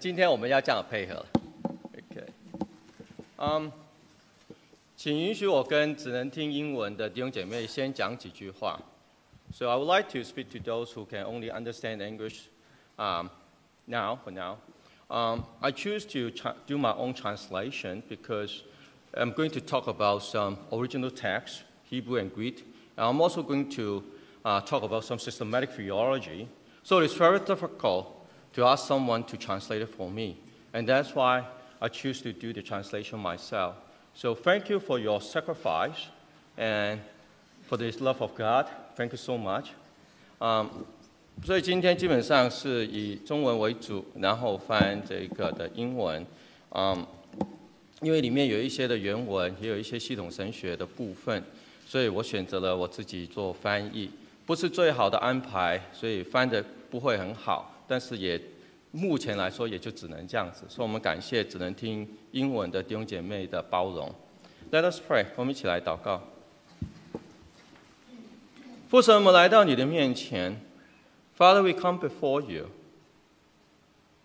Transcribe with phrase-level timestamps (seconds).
[0.00, 1.26] 今天我们要这样配合了，
[1.94, 2.26] OK，
[3.36, 3.72] 嗯，
[4.96, 8.78] 请允许我跟只能听英文的弟兄姐妹先讲几句话。
[9.52, 12.48] So I would like to speak to those who can only understand English
[12.98, 13.30] um,
[13.86, 14.56] now, for now.
[15.08, 16.30] Um, I choose to
[16.66, 18.62] do my own translation because
[19.14, 22.64] I'm going to talk about some original text, Hebrew and Greek.
[22.96, 24.02] And I'm also going to
[24.44, 26.48] uh, talk about some systematic theology.
[26.82, 28.08] So it's very difficult
[28.54, 30.36] to ask someone to translate it for me.
[30.72, 31.44] And that's why
[31.80, 33.74] I choose to do the translation myself.
[34.14, 36.08] So thank you for your sacrifice
[36.56, 37.00] and
[37.68, 38.66] for this love of God.
[38.96, 39.70] Thank you so much.
[40.40, 40.68] Um,
[41.44, 46.24] 所以今天基本上是以中文为主，然后翻这个的英文。
[46.70, 47.04] 嗯，
[48.00, 51.42] 因为里面有一些的原文，也有一些系统神学的部分，
[51.86, 54.08] 所以我选择了我自己做翻译。
[54.46, 57.73] 不是最好的安排，所以翻的不会很好。
[57.87, 58.39] 但是也
[58.91, 64.13] 目前来说也就只能这样子，所以我们感谢只能听英文的弟兄姐妹的包容。
[64.71, 66.21] Let us pray，我们一起来祷告。
[68.87, 70.61] 父神，我们来到你的面前，
[71.37, 72.67] Father，we come before you。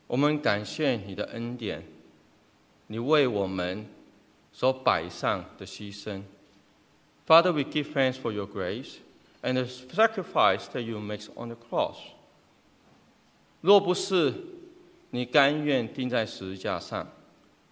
[0.06, 1.82] 我们感谢你的恩典，
[2.86, 3.86] 你为我们
[4.52, 6.22] 所摆上的牺牲。
[7.26, 8.96] Father，we give thanks for your grace
[9.42, 11.96] and the sacrifice that you make on the cross。
[13.61, 14.33] 若不是
[15.09, 17.05] 你甘愿钉在十字架上，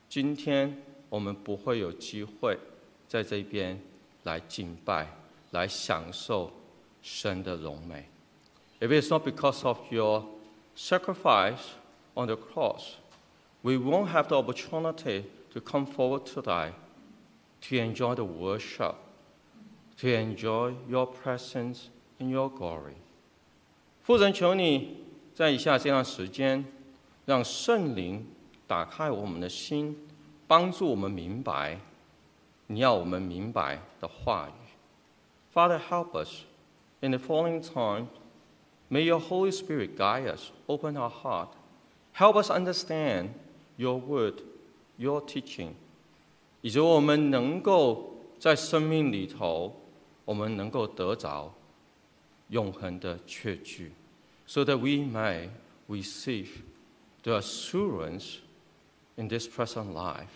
[0.10, 2.58] 今天我们不会有机会
[3.08, 3.80] 在这边
[4.24, 5.08] 来敬拜，
[5.52, 6.52] 来享受
[7.02, 8.10] 神的荣美。
[8.82, 10.26] If it's not because of your
[10.76, 11.72] sacrifice
[12.16, 12.96] on the cross,
[13.62, 16.74] we won't have the opportunity to come forward today
[17.62, 18.96] to enjoy the worship,
[20.02, 21.86] to enjoy your presence
[22.20, 22.96] and your glory.
[24.04, 25.07] 父神，求你。
[25.38, 26.66] 在以下这段时间，
[27.28, 28.26] 让圣灵
[28.66, 29.96] 打开我们的心，
[30.48, 31.80] 帮助我们明白
[32.66, 34.74] 你要我们明白的话语。
[35.54, 36.46] Father, help us
[37.02, 38.08] in the following time.
[38.90, 41.50] May your Holy Spirit guide us, open our heart,
[42.14, 43.28] help us understand
[43.76, 44.42] your word,
[44.98, 45.74] your teaching，
[46.62, 49.76] 以及我们能够在生命里头，
[50.26, 51.54] 我们能够得着
[52.50, 53.92] 永恒的确据。
[54.47, 55.49] so that we may
[55.89, 56.63] receive
[57.23, 58.39] the assurance
[59.17, 60.29] in this present life.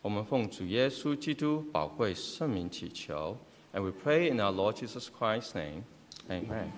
[0.00, 3.36] 我们奉主耶稣基督宝贵圣名祈求，
[3.72, 5.82] and we pray in our Lord Jesus Christ's name.
[6.28, 6.70] Amen.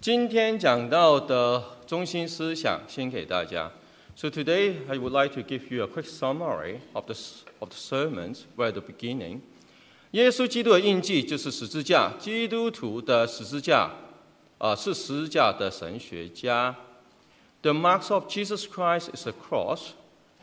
[0.00, 3.72] 今天讲到的中心思想，先给大家。
[4.14, 7.14] So today I would like to give you a quick summary of the
[7.58, 9.40] of the sermons right at the beginning.
[10.11, 13.91] 耶稣基督的印记就是十字架，基督徒的十字架，
[14.57, 16.75] 啊，是十字架的神学家。
[17.61, 19.91] The marks of Jesus Christ is a cross.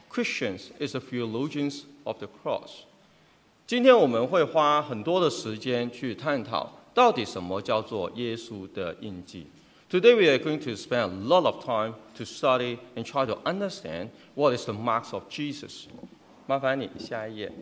[0.09, 2.85] Christians is the theologians of the cross.
[3.67, 9.49] 今天我们会花很多的时间去探讨，到底什么叫做耶稣的印记。
[9.91, 14.11] Today we are going to spend a lot of time to study and try to understand
[14.37, 15.87] what is the marks of Jesus.
[16.47, 17.53] 麻烦你下一页。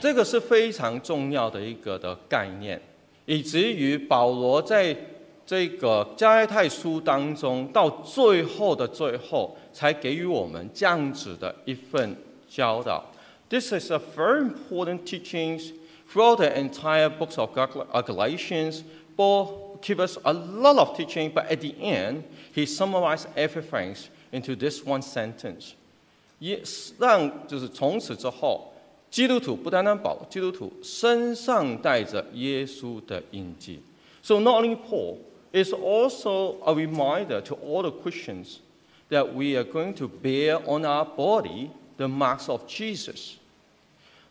[0.00, 2.80] 这个是非常重要的一个的概念，
[3.26, 4.96] 以至于保罗在
[5.44, 12.16] 这个加拉太书当中，到最后的最后，才给予我们这样子的一份
[12.48, 13.04] 教导。
[13.50, 15.72] This is a very important teachings
[16.10, 18.82] throughout the entire books of Galatians.
[19.16, 22.22] Paul gives us a lot of teaching, but at the end,
[22.54, 23.96] he summarized everything
[24.30, 25.72] into this one sentence.
[26.38, 26.62] 也
[26.98, 28.69] 让就是从此之后。
[29.09, 33.79] 基督徒不单单保基督徒身上带着耶稣的印记。
[34.21, 35.17] So not only Paul
[35.53, 38.57] is also a reminder to all the Christians
[39.09, 43.35] that we are going to bear on our body the marks of Jesus。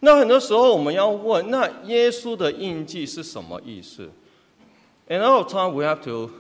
[0.00, 4.10] 那很多时候我们要问，那耶稣的印记是什么意思？
[5.08, 6.30] And all the time we have to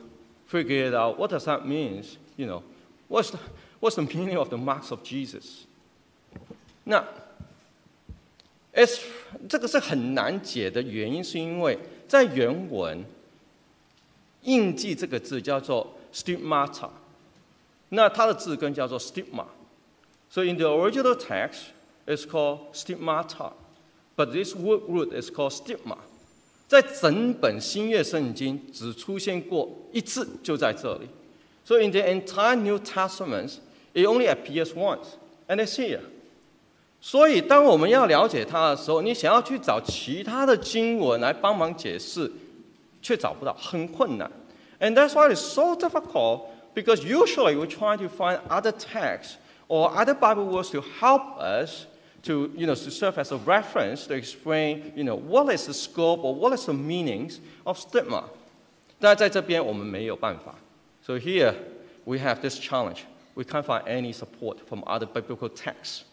[0.50, 1.16] figure it out.
[1.16, 2.04] What does that mean?
[2.36, 2.62] You know,
[3.08, 3.38] what's the,
[3.80, 5.64] what's the meaning of the marks of Jesus?
[6.84, 7.02] 那
[8.78, 9.00] S
[9.48, 11.78] 这个是很难解的原因，是因为
[12.08, 13.04] 在原文“
[14.42, 16.90] 印记”这个字叫做 stigmata，
[17.90, 21.66] 那它的字根叫做 stigma。So in the original text,
[22.06, 23.52] it's called stigmata,
[24.16, 25.98] but this word root is called stigma。
[26.66, 31.06] 在整本新约圣经只出现过一次，就在这里。
[31.64, 33.58] So in the entire New Testament,
[33.92, 35.06] it only appears once,
[35.46, 36.00] and it's here.
[37.00, 42.32] 所以，当我们要了解它的时候，你想要去找其他的经文来帮忙解释，
[43.02, 44.30] 却找不到，很困难。
[44.80, 49.34] And that's why it's so difficult because usually we try to find other texts
[49.68, 51.86] or other Bible words to help us
[52.22, 55.74] to, you know, to serve as a reference to explain, you know, what is the
[55.74, 58.24] scope or what is the meanings of stigma.
[58.98, 60.54] 但在这边我们没有办法。
[61.02, 61.54] So here
[62.04, 63.00] we have this challenge.
[63.34, 66.04] We can't find any support from other biblical texts.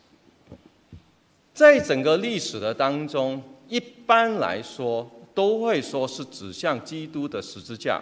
[1.57, 7.99] 在整个历史的当中，一般来说都会说是指向基督的十字架。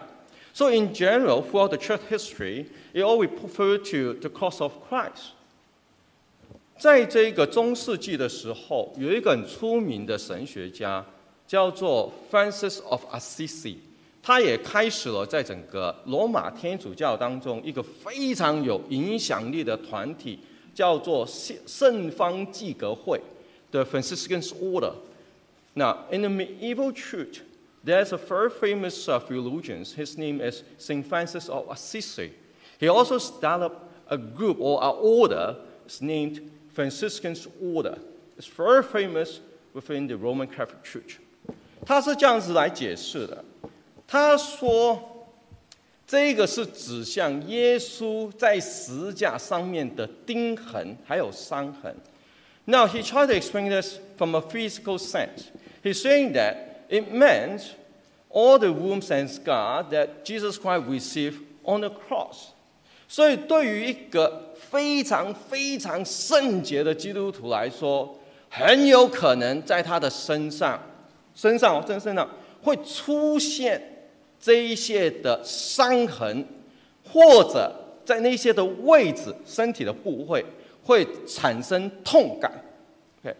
[0.53, 5.35] So in general, throughout the church history, it always referred to the cross of Christ.
[6.81, 11.07] 在这个中世纪的时候，有一个很出名的神学家
[11.47, 13.77] 叫做 Francis of Assisi，
[14.21, 20.41] 他也开始了在整个罗马天主教当中一个非常有影响力的团体，
[20.75, 23.21] 叫做圣圣方济格会。
[23.74, 24.94] the Franciscan order.
[25.76, 27.42] Now, in the medieval church,
[27.84, 29.86] there's a very famous uh, theologian.
[29.86, 31.06] His name is St.
[31.06, 32.32] Francis of Assisi.
[32.80, 33.72] He also started
[34.10, 35.56] a group or an order
[35.86, 36.40] it's named
[36.72, 37.98] Franciscan Order.
[38.38, 39.40] It's very famous
[39.74, 41.20] within the Roman Catholic Church.
[41.86, 43.44] 他是这样子来解释的，
[44.06, 45.28] 他说，
[46.06, 51.96] 这个是指向耶稣在十字架上面的钉痕，还有伤痕。
[52.67, 55.51] Now, he tried to explain this from a physical sense.
[55.83, 57.75] He's saying that it meant
[58.31, 62.53] all the wounds and scars that Jesus Christ received on the cross.
[63.07, 68.19] 所以，对于一个非常非常圣洁的基督徒来说，
[68.49, 70.81] 很有可能在他的身上、
[71.35, 72.29] 身上、真身上
[72.63, 74.09] 会出现
[74.41, 76.45] 这一些的伤痕，
[77.13, 77.73] 或者
[78.05, 80.45] 在那些的位置、身体的部位。
[80.84, 82.52] 会产生痛感。
[83.24, 83.36] Okay.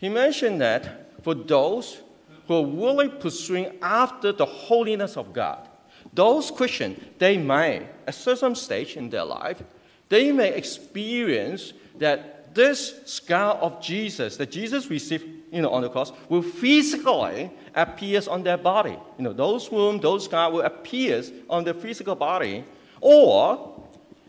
[0.00, 0.82] He mentioned that
[1.22, 1.98] for those
[2.46, 5.68] who are really pursuing after the holiness of God,
[6.14, 9.62] those Christians, they may, at certain stage in their life,
[10.08, 15.88] they may experience that this scar of Jesus, that Jesus received you know, on the
[15.88, 18.96] cross, will physically appear on their body.
[19.18, 22.64] You know, those wounds, those scars will appear on the physical body.
[23.00, 23.82] Or,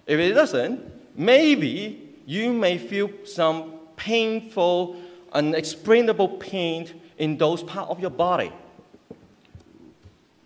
[0.05, 0.79] if it doesn't,
[1.15, 3.63] maybe you may feel some
[3.95, 4.95] painful,
[5.33, 8.51] unexplainable pain in those parts of your body.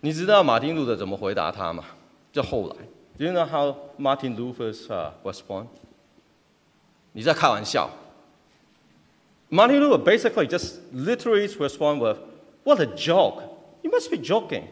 [0.00, 1.84] 你知道马丁路德怎么回答他吗？
[2.32, 2.76] 这后来，
[3.16, 5.66] Do you know how Martin Luther's uh, respond?
[7.12, 7.88] 你在开玩笑。
[9.50, 12.18] Martin Luther basically just literally respond with,
[12.64, 13.42] "What a joke!
[13.82, 14.64] You must be joking."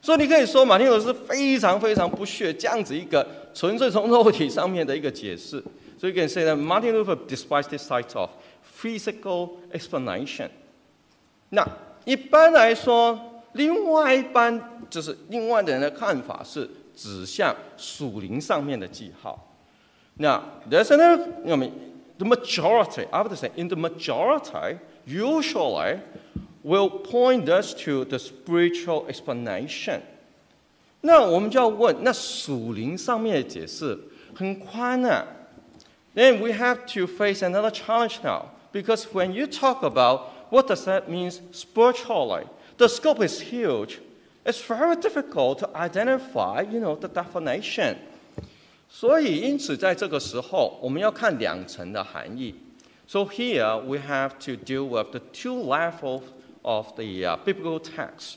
[0.00, 5.62] 所以你可以说马丁路德是非常非常不屑这样子一个纯粹从肉体上面的一个解释。
[5.98, 8.30] so you can say that Martin Luther despised this type of
[8.62, 10.50] physical explanation.
[11.50, 11.66] 那
[12.04, 14.60] 一般来说，另外一般
[14.90, 19.48] 就是另外的人的看法是指向属灵上面的记号。
[20.16, 21.72] Now, there's another, I mean,
[22.18, 26.00] the majority, I would say, in the majority, usually
[26.62, 30.00] will point us to the spiritual explanation.
[31.00, 33.98] 那我们就要问，那属灵上面的解释
[34.34, 35.26] 很宽啊。
[36.16, 38.50] then we have to face another challenge now.
[38.72, 42.44] Because when you talk about what does that mean spiritually,
[42.78, 44.00] the scope is huge.
[44.44, 47.96] It's very difficult to identify, you know, the definition.
[48.88, 52.54] 所以，因此在这个时候，我们要看两层的含义。
[53.06, 56.22] So here we have to deal with the two levels
[56.62, 58.34] of the uh, biblical text.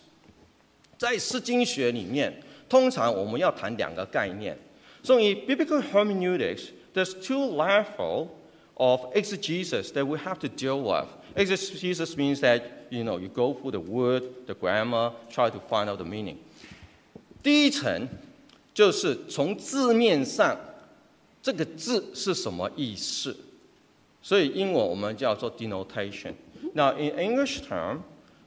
[0.97, 4.57] 在诗经学里面，通常我们要谈两个概念。
[5.03, 8.29] So in biblical hermeneutics, there's two levels
[8.77, 11.07] of exegesis that we have to deal with.
[11.35, 15.89] Exegesis means that you know you go through the word, the grammar, try to find
[15.89, 16.37] out the meaning.
[17.43, 18.07] 第一层
[18.73, 20.57] 就是从字面上
[21.41, 23.35] 这个字是什么意思，
[24.21, 26.33] 所以英文我们叫做 denotation.
[26.73, 27.99] Now in English term,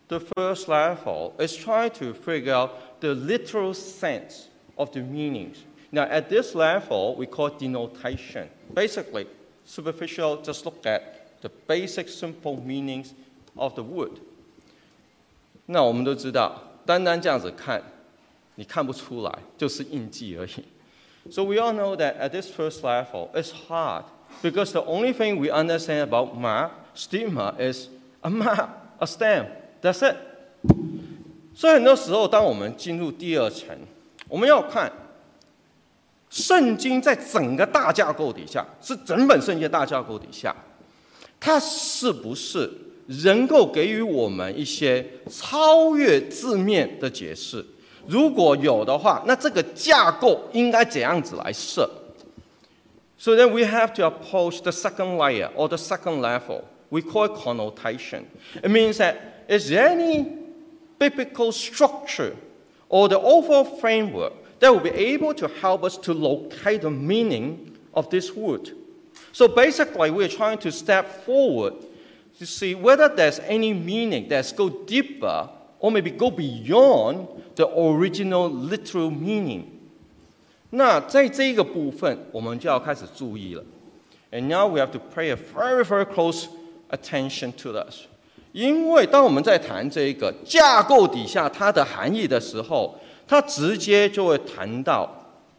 [0.08, 5.58] the first level is trying to figure out the literal sense of the meanings.
[5.92, 8.48] Now, at this level, we call denotation.
[8.74, 9.26] Basically,
[9.64, 11.00] superficial, just look at
[11.40, 13.12] the basic simple meanings
[13.56, 14.18] of the word.
[15.66, 17.82] 那我们都知道，单单这样子看，
[18.56, 20.64] 你看不出来，就是印记而已。
[21.30, 24.04] So we all know that at this first level, it's hard
[24.42, 27.88] because the only thing we understand about map, stigma is
[28.22, 29.48] a map, a stamp.
[29.82, 30.16] That's it.
[31.54, 33.76] 所以很多时候，当我们进入第二层，
[34.28, 34.90] 我们要看
[36.33, 40.55] 圣经在整个大架构底下，是整本圣经大架构底下，
[41.39, 42.67] 它是不是
[43.23, 47.63] 能够给予我们一些超越字面的解释。
[48.07, 51.87] 如果有的话，那这个架构应该怎样子来设
[53.19, 56.63] ？So then we have to approach the second layer or the second level.
[56.89, 58.23] We call it connotation.
[58.63, 60.25] It means that is there any
[60.97, 62.33] biblical structure
[62.89, 67.76] or the overall framework that will be able to help us to locate the meaning
[67.94, 68.70] of this word?
[69.32, 71.74] So basically, we're trying to step forward
[72.38, 75.48] to see whether there's any meaning that's go deeper
[75.80, 79.64] or maybe go beyond the original literal meaning.
[80.70, 83.64] 那在这一个部分，我们就要开始注意了。
[84.30, 86.46] And now we have to pay a very, very close
[86.90, 88.06] attention to this.
[88.52, 95.10] 因为当我们在谈这一个架构底下它的含义的时候， 它直接就会谈到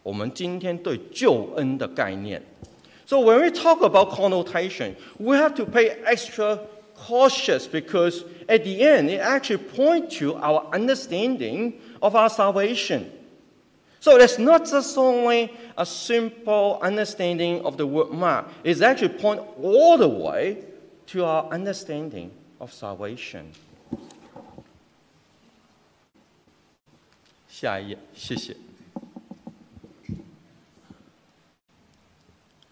[0.04, 2.42] 我们今天对救恩的概念。
[3.06, 6.60] So when we talk about connotation, we have to pay extra
[6.96, 13.06] cautious because at the end it actually points to our understanding of our salvation.
[14.00, 19.42] So it's not just only a simple understanding of the word mark, it's actually point
[19.62, 20.64] all the way
[21.08, 23.52] to our understanding of salvation.
[27.65, 28.55] 下一页，谢谢。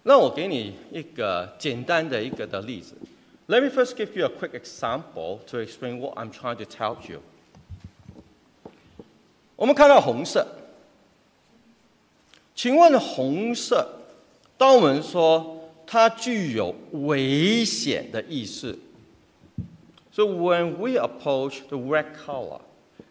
[0.03, 2.95] 那我给你一个简单的一个的例子。
[3.47, 7.23] Let me first give you a quick example to explain what I'm trying to tell you.
[9.57, 10.47] 我们看到红色，
[12.55, 13.99] 请问红色，
[14.59, 18.79] 当我们说它具有危险的意思
[20.13, 22.61] ，so when we approach the red color,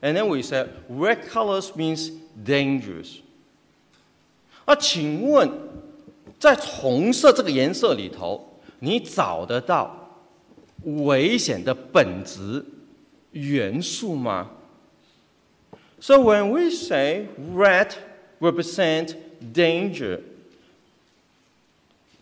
[0.00, 2.10] and then we say red colors means
[2.44, 3.20] dangerous.
[4.66, 5.50] 那请问
[6.38, 10.10] 在红色这个颜色里头，你找得到
[10.82, 12.64] 危险的本质
[13.32, 14.50] 元素吗？
[15.98, 17.92] So when we say red
[18.40, 19.14] represent
[19.54, 20.20] danger,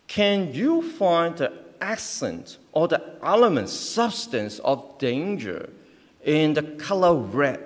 [0.06, 5.70] can you find the accent or the element substance of danger
[6.28, 7.60] in the color red？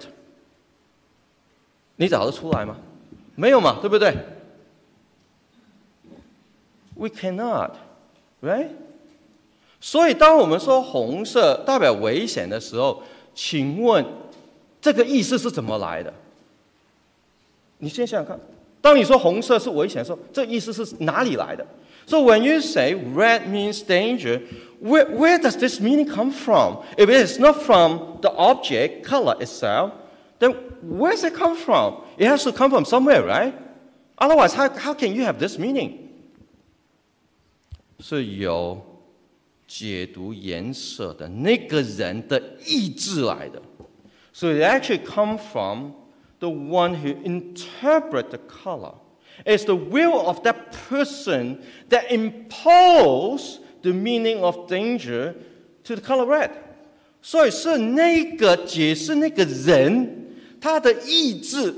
[1.97, 2.77] 你找得出来吗？
[3.35, 4.17] 没有嘛，对不对？
[6.95, 7.73] We cannot,
[8.43, 8.71] right?
[9.81, 13.03] 所以，当我们说红色代表危险的时候，
[13.35, 14.05] 请问
[14.81, 16.13] 这个意思是怎么来的？
[17.79, 18.41] 你先想想看，
[18.81, 21.65] 当你说红色是危险的时候，这意思是哪里来的？
[22.07, 24.43] So when you say red means danger,
[24.83, 26.83] where where does this meaning come from?
[26.97, 29.93] If it is not from the object color itself,
[30.39, 32.03] then where does it come from?
[32.17, 33.55] It has to come from somewhere, right?
[34.19, 36.09] Otherwise, how how can you have this meaning?
[38.01, 38.81] 是由
[39.67, 43.61] 解读颜色的那个人的意志来的。
[44.33, 45.95] So it actually comes from
[46.39, 48.95] the one who interpret the color.
[49.45, 55.36] It's the will of that person that impose the meaning of danger
[55.84, 56.50] to the color red.
[57.22, 61.74] 所以是那个解释那个人他的意志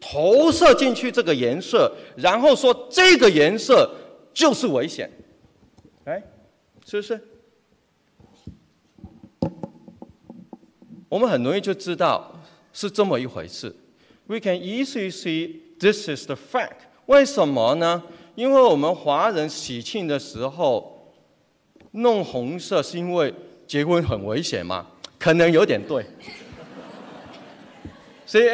[0.00, 3.90] 投射进去这个颜色，然后说这个颜色
[4.32, 5.10] 就是危险。
[6.04, 6.22] 哎，
[6.86, 7.20] 是不是？
[11.08, 13.74] 我们很容易就知道是这么一回事。
[14.26, 16.86] We can easily see this is the fact。
[17.06, 18.02] 为什么呢？
[18.34, 20.95] 因为我们华人喜庆的时候
[21.96, 23.34] 弄红色，是因为
[23.66, 24.86] 结婚很危险吗？
[25.18, 26.04] 可能有点对。
[28.24, 28.44] 所以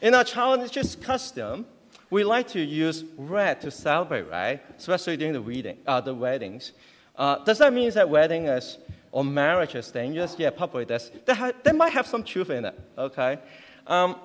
[0.00, 1.64] ，in our childish custom。
[2.10, 4.60] we like to use red to celebrate, right?
[4.78, 6.70] Especially during the wedding, uh, the weddings.
[7.16, 8.78] Uh, does that mean that wedding is
[9.10, 10.36] or marriage is dangerous?
[10.38, 11.10] Yeah, probably does.
[11.26, 13.38] That, that might have some truth in it, okay?
[13.86, 14.16] Um,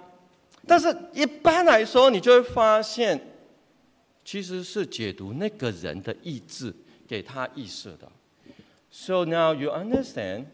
[0.68, 3.20] 但是一般来说，你就会发现，
[4.24, 6.72] 其实是解读那个人的意志
[7.09, 8.11] 给他意识的。
[8.91, 10.47] So now you understand,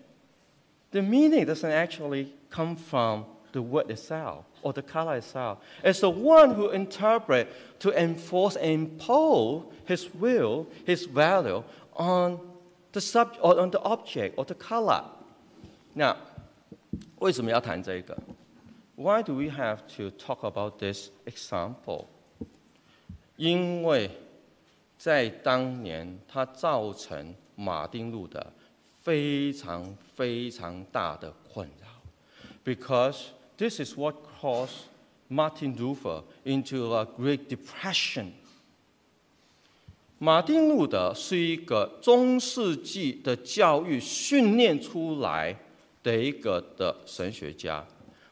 [0.91, 5.59] the meaning doesn't actually come from the word itself or the color itself.
[5.83, 7.49] It's the one who interprets
[7.81, 11.63] to enforce and impose his will, his value
[11.95, 12.39] on
[12.93, 15.05] the subject or on the object or the color.
[15.95, 16.17] Now,
[17.19, 18.17] 为什么要谈这个？
[18.97, 22.07] Why do we have to talk about this example？
[23.37, 24.11] 因为
[25.06, 28.44] 在当年，它造成马丁路德
[29.04, 31.88] 非常非常大的困扰
[32.64, 34.88] ，because this is what caused
[35.30, 38.32] Martin Luther into a Great Depression.
[40.18, 45.56] 马丁路德是一个中世纪的教育训练出来
[46.02, 47.86] 的一个的神学家。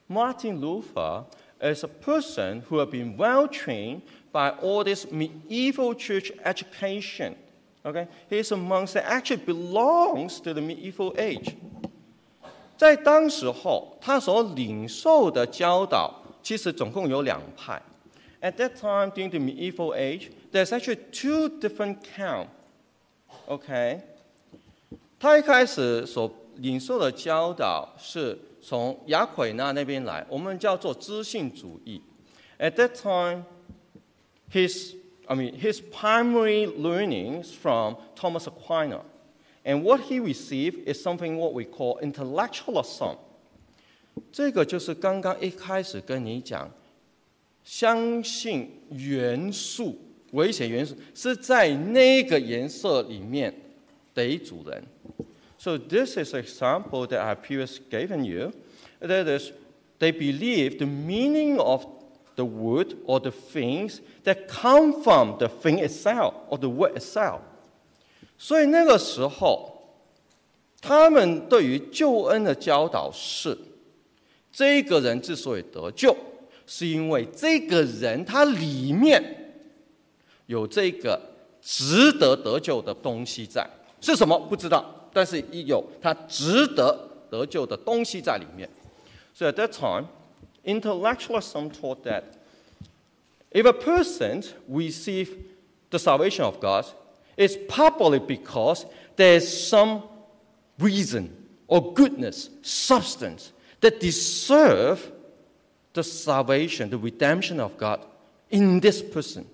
[0.09, 1.25] Martin Luther
[1.62, 7.34] is a person who had been well trained by all this medieval church education.
[7.84, 11.56] Okay, he's a monk that actually belongs to the medieval age.
[12.76, 17.82] 在当时候，他所领受的教导其实总共有两派。
[18.40, 22.46] At that time, during the medieval age, there's actually two different camps.
[23.46, 24.00] OK，
[25.18, 32.01] 他一开始所领受的教导是 从雅奎那那边来，我们叫做知性主义。
[32.57, 33.43] At that time,
[34.49, 39.01] his I mean his primary learnings from Thomas Aquinas.
[39.65, 43.17] And what he received is something what we call intellectualism。
[44.31, 46.71] 这个就是刚刚一开始跟你讲，
[47.65, 49.97] 相信元素、
[50.31, 53.53] 危险元素是在那个颜色里面
[54.13, 54.83] 的一组人。
[55.63, 58.51] So this is an example that I previously given you.
[58.99, 59.53] That is,
[59.97, 61.85] they believe the meaning of
[62.35, 67.39] the word or the things that come from the thing itself or the word itself.
[68.37, 69.71] 所以那个时候，
[70.81, 73.57] 他们对于救恩的教导是：
[74.51, 76.13] 这个人之所以得救，
[76.67, 79.53] 是因为这个人他里面
[80.47, 81.21] 有这个
[81.61, 83.65] 值得得救的东西在。
[84.01, 88.68] 是什么不知道，但是有他值得得救的东西在里面。
[89.34, 90.06] So at that time,
[90.64, 92.24] intellectualism taught that
[93.52, 95.30] if a person receives
[95.90, 96.84] the salvation of God,
[97.36, 98.84] it's probably because
[99.16, 100.02] there's some
[100.78, 101.30] reason
[101.68, 105.12] or goodness, substance that deserve
[105.92, 108.00] the salvation, the redemption of God
[108.50, 109.44] in this person.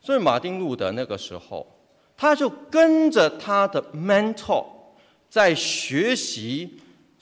[0.00, 1.66] 所以马丁路德那个时候，
[2.17, 4.65] 他就跟着他的 mentor
[5.29, 6.79] 在学习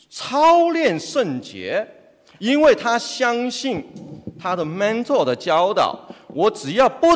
[0.09, 1.85] 操练圣洁，
[2.39, 3.83] 因为他相信
[4.39, 5.99] 他的 mentor 的教导，
[6.29, 7.07] 我只要不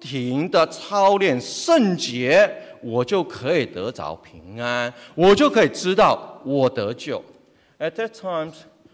[0.00, 2.50] 停的操练圣洁，
[2.82, 7.22] 我就可以得着平安，我就可以知道我得救。
[7.78, 8.52] At that time,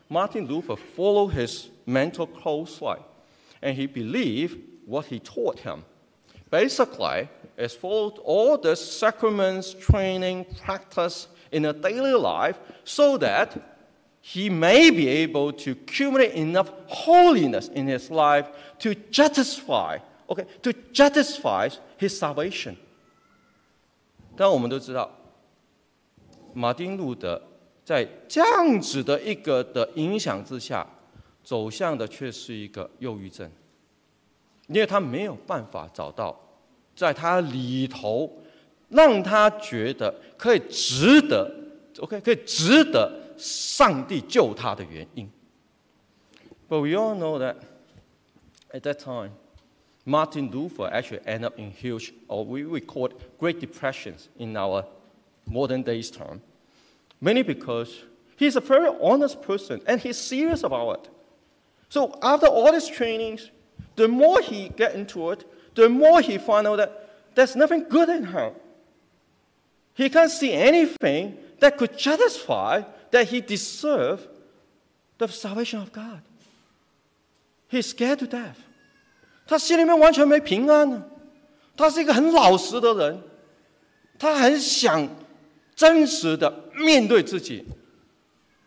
[0.08, 2.98] Martin Luther followed his mentor closely,
[3.60, 5.84] and he believed what he taught him.
[6.50, 13.57] Basically, is followed all the sacraments, training, practice in a daily life, so that
[14.21, 18.47] he may be able to accumulate enough holiness in his life
[18.79, 22.75] to justify OK, to justify his salvation。
[24.35, 25.09] 但我们都知道，
[26.53, 27.41] 马丁路德
[27.83, 30.85] 在这样子的一个的影响之下，
[31.43, 33.49] 走向的却是一个忧郁症，
[34.67, 36.37] 因为他没有办法找到
[36.95, 38.31] 在他里头
[38.89, 41.53] 让他觉得可以值得，
[41.99, 45.29] OK，可以值得上帝救他的原因。
[46.69, 47.57] But we all know that
[48.71, 49.31] at that time.
[50.05, 54.55] Martin Luther actually ended up in huge, or we, we call it Great Depressions in
[54.55, 54.85] our
[55.45, 56.39] modern days term.
[57.19, 58.05] Mainly because
[58.37, 61.09] he's a very honest person and he's serious about it.
[61.89, 63.51] So after all these trainings,
[63.97, 65.43] the more he get into it,
[65.75, 66.89] the more he find out that
[67.35, 68.53] there's nothing good in him.
[69.95, 74.27] He can't see anything that could justify that he deserved
[75.17, 76.21] the salvation of God.
[77.69, 78.57] He's scared to death.
[79.45, 81.03] 他心里面完全没平安呢。
[81.75, 83.21] 他是一个很老实的人，
[84.17, 85.07] 他很想
[85.75, 87.65] 真实的面对自己，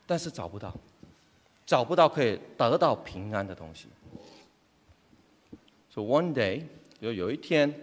[0.06, 0.74] 但是找不到，
[1.66, 3.88] 找不到可以得到平安的东西。
[5.92, 6.62] So one day，
[7.00, 7.74] 有有一天，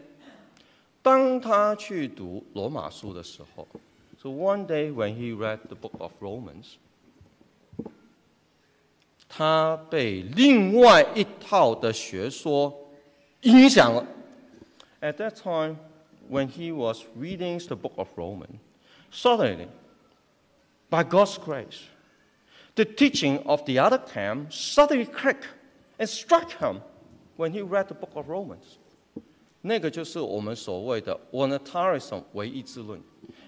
[1.02, 3.68] 当他去读罗马书的时候，
[4.20, 6.76] So one day when he read the book of Romans。
[9.30, 12.90] 他被另外一套的学说
[13.42, 14.08] 影响了。
[15.02, 15.78] At that time,
[16.30, 18.60] when he was reading the book of Romans,
[19.12, 19.68] suddenly,
[20.90, 21.84] by God's grace,
[22.76, 25.48] the teaching of the other camp suddenly clicked
[26.00, 26.82] and struck him
[27.36, 28.80] when he read the book of Romans.
[29.63, 33.01] 那个就是我们所谓的 voluntarism 唯一之论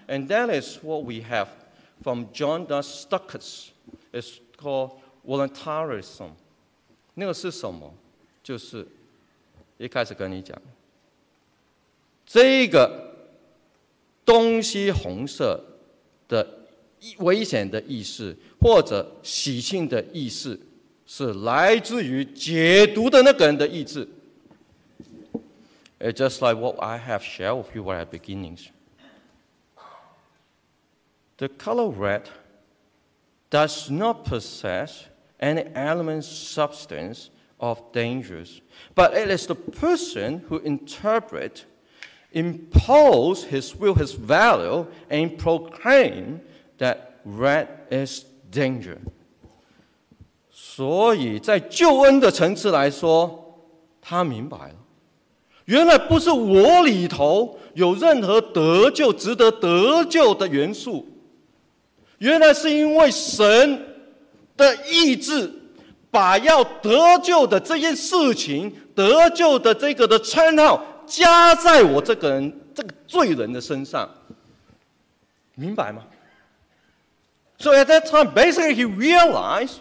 [0.07, 1.47] ，and that is what we have
[2.01, 3.67] from John the Stuckers.
[4.13, 4.91] It's called
[5.25, 6.31] voluntarism。
[7.15, 7.93] 那个是什么？
[8.41, 8.87] 就是
[9.77, 10.57] 一开始跟你讲，
[12.25, 13.13] 这个
[14.23, 15.61] 东西红色
[16.27, 16.47] 的
[17.17, 20.57] 危险的意识，或者喜庆的意识，
[21.05, 24.07] 是来自于解读的那个人的意志。
[26.04, 28.70] It's just like what I have shared with you right at the beginnings.
[31.36, 32.28] The color red
[33.50, 35.06] does not possess
[35.38, 38.60] any element, substance of dangers,
[38.94, 41.64] but it is the person who interpret,
[42.32, 46.40] impose his will, his value, and proclaim
[46.78, 48.98] that red is danger.
[50.50, 53.58] 所以在救恩的层次来说，
[54.00, 54.74] 他明白了，
[55.65, 61.07] 原来不是我里头有任何得救、值得得救的元素，
[62.19, 63.83] 原来是因为神
[64.55, 65.51] 的意志，
[66.11, 74.09] 把要得救的这件事情、得救的这个的称号加在我这个人、这个罪人的身上，
[75.55, 76.03] 明白吗
[77.57, 79.79] ？So at that time, basically, he realized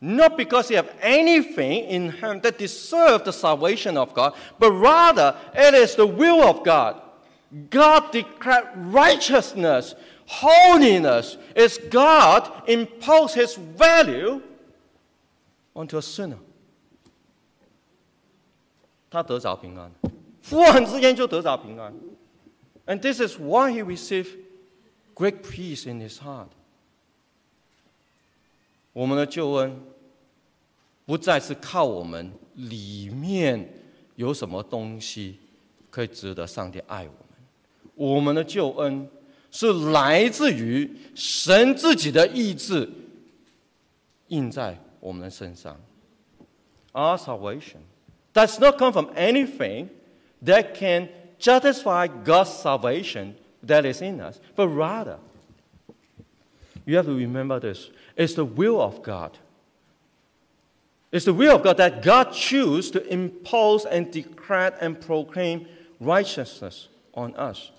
[0.00, 5.36] not because he have anything in him that deserve the salvation of God, but rather
[5.54, 7.00] it is the will of God.
[7.70, 9.94] God declared righteousness
[10.26, 14.42] Holiness is God impose His value
[15.74, 16.38] onto a sinner.
[19.08, 19.90] 他得着平安，
[20.50, 21.94] 忽然之间就得着平安。
[22.86, 24.36] And this is why he received
[25.14, 26.48] great peace in his heart.
[28.92, 29.80] 我们的救恩
[31.05, 33.67] 不再是靠我们里面
[34.15, 35.37] 有什么东西
[35.89, 37.15] 可以值得上帝爱我们，
[37.95, 39.09] 我们的救恩
[39.51, 42.89] 是来自于神自己的意志
[44.29, 45.75] 印在我们的身上。
[46.93, 47.81] Our salvation
[48.33, 49.87] does not come from anything
[50.43, 51.09] that can
[51.39, 53.33] justify God's salvation
[53.65, 55.17] that is in us, but rather,
[56.85, 59.31] you have to remember this it's the will of God.
[61.10, 65.66] It's the will of God that God chooses to impose and declare and proclaim
[66.00, 67.70] righteousness on us.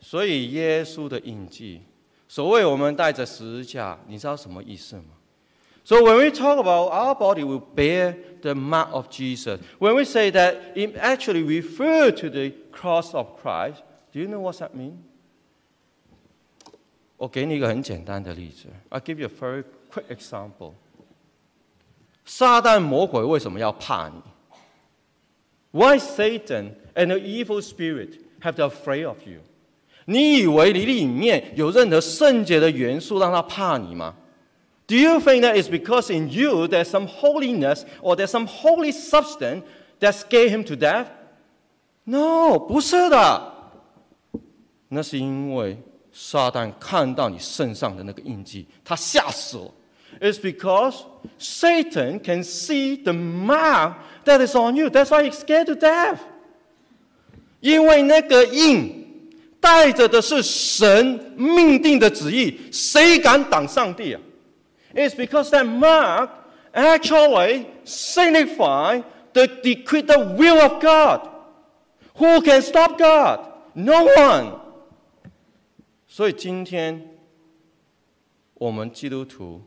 [0.00, 1.80] 所以耶稣的印记，
[2.28, 5.04] 所谓我们带着十字架，你知道什么意思吗？
[5.84, 10.30] So when we talk about our body will bear the mark of Jesus, when we say
[10.32, 14.96] that it actually refer to the cross of Christ, do you know what that mean?
[17.16, 20.74] 我给你一个很简单的例子，I'll give you a very quick example.
[22.24, 24.20] 撒旦魔鬼为什么要怕你？
[25.72, 29.40] Why Satan and the evil spirit have to afraid of you?
[30.06, 34.14] 你以为你里面有任何圣洁的元素让他怕你吗？
[34.86, 39.62] Do you think that it's because in you there's some holiness or there's some holy substance
[39.98, 41.06] that scare him to death?
[42.04, 43.52] No，不是的。
[44.88, 45.76] 那是因为
[46.12, 49.70] 撒旦看到你身上的那个印记，他吓死了。
[50.20, 51.04] It's because
[51.38, 54.88] Satan can see the mark that is on you.
[54.90, 56.20] That's why he's scared to death.
[57.60, 59.04] 因为那个印。
[59.58, 64.20] 带着的是神命定的旨意，谁敢挡上帝啊？
[64.94, 66.28] It's because that mark
[66.72, 69.02] actually signify
[69.32, 71.28] the decree, the will of God.
[72.18, 73.40] Who can stop God?
[73.72, 74.60] No one.
[76.06, 77.18] 所以今天
[78.54, 79.62] 我们基督徒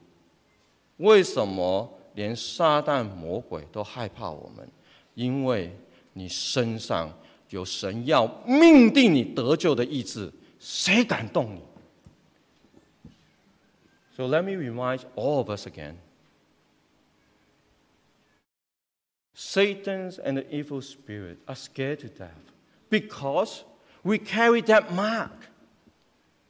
[0.97, 4.67] 为什么连撒旦魔鬼都害怕我们？
[5.15, 5.75] 因为
[6.13, 7.13] 你身上。
[7.51, 11.63] 有神要命定你得救的意志，谁敢动你？
[14.15, 15.95] So let me remind all of us again.
[19.35, 22.53] Satan's and the evil spirit are scared to death
[22.91, 23.63] because
[24.03, 25.49] we carry that mark.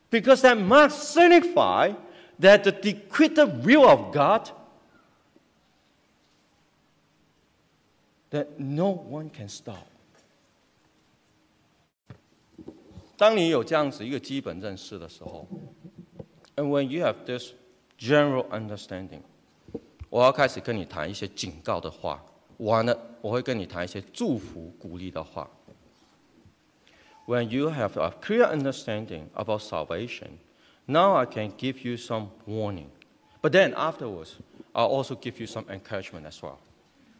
[0.09, 1.95] Because that mark signifies
[2.39, 4.51] that the decreed will of God
[8.31, 9.85] that no one can stop.
[13.17, 15.45] 当你有这样子一个基本认识的时候，
[16.55, 17.51] and when you have this
[17.97, 19.21] general understanding，
[20.09, 22.23] 我要开始跟你谈一些警告的话，
[22.57, 25.49] 完了我会跟你谈一些祝福鼓励的话。
[27.25, 30.37] When you have a clear understanding about salvation,
[30.87, 32.89] now I can give you some warning.
[33.41, 34.37] But then afterwards,
[34.73, 36.57] I'll also give you some encouragement as well.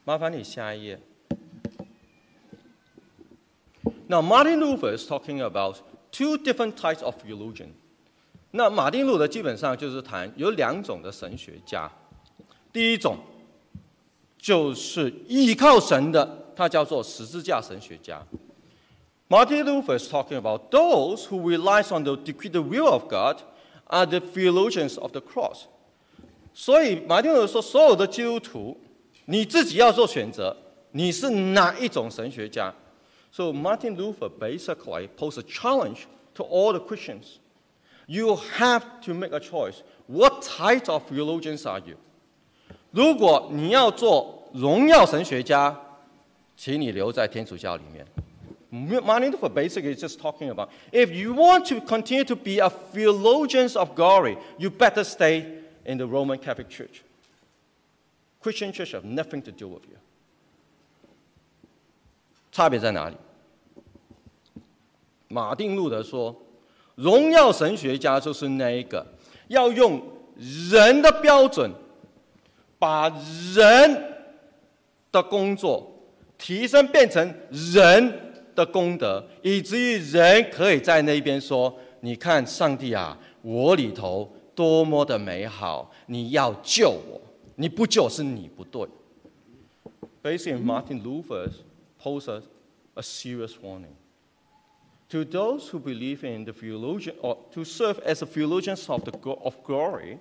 [0.04, 1.00] 麻烦你下一页。
[4.08, 5.78] Now, Martin Luther is talking about
[6.12, 7.70] two different types of religion.
[8.52, 11.92] 那马丁路德基本上就是谈有两种的神学家，
[12.74, 13.20] 第一种
[14.40, 18.26] 就是依靠神的，他叫做十字架神学家。
[19.30, 23.44] Martin Luther is talking about those who relies on the decreed will of God
[23.87, 25.67] are the theologians of the cross.
[26.53, 28.77] 所以马丁路德说，所有的基督徒，
[29.27, 30.57] 你自己要做选择，
[30.93, 32.73] 你是哪一种神学家
[33.33, 36.03] ？So Martin Luther basically posed a challenge
[36.35, 37.39] to all the Christians.
[38.07, 39.77] You have to make a choice.
[40.07, 41.97] What type of theologians are you?
[42.93, 45.81] 如果你要做荣耀神学家，
[46.57, 48.07] 请你留在天主教里面。
[48.74, 53.70] Martin Luther basically is just talking about if you want to continue to be a theologian
[53.76, 55.46] of glory, you better stay
[55.86, 57.04] in the Roman Catholic Church.
[58.42, 59.98] Christian church have nothing to do with you.
[62.52, 63.16] 差别在哪里？
[65.28, 69.06] 马丁路德说：“荣耀神学家就是那一个
[69.48, 70.02] 要用
[70.38, 71.72] 人的标准，
[72.78, 73.10] 把
[73.54, 74.16] 人
[75.12, 75.92] 的工作
[76.38, 78.23] 提升变成人
[78.55, 85.91] 的功德，以至于人可以在那边说：‘你看，上帝啊，我里头多么的美好！
[86.07, 87.21] 你要救我，
[87.57, 88.87] 你不救是你不对。’
[90.23, 91.51] Basically, Martin Luther
[92.03, 92.43] poses
[92.95, 93.95] a serious warning.
[95.11, 99.13] To those who believe in the theologian, or to serve as the theologians of, the,
[99.43, 100.19] of glory,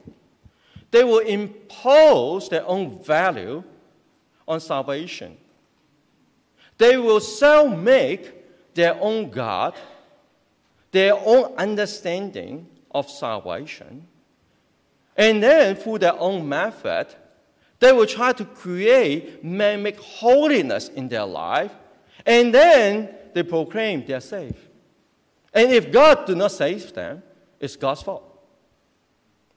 [0.91, 3.63] they will impose their own value
[4.45, 5.37] on salvation.
[6.78, 9.74] They will self make their own God,
[10.92, 14.06] their own understanding of salvation,
[15.16, 17.08] and then through their own method,
[17.80, 21.72] they will try to create man make holiness in their life,
[22.24, 24.58] and then they proclaim they are saved.
[25.52, 27.22] And if God do not save them,
[27.58, 28.24] it's God's fault.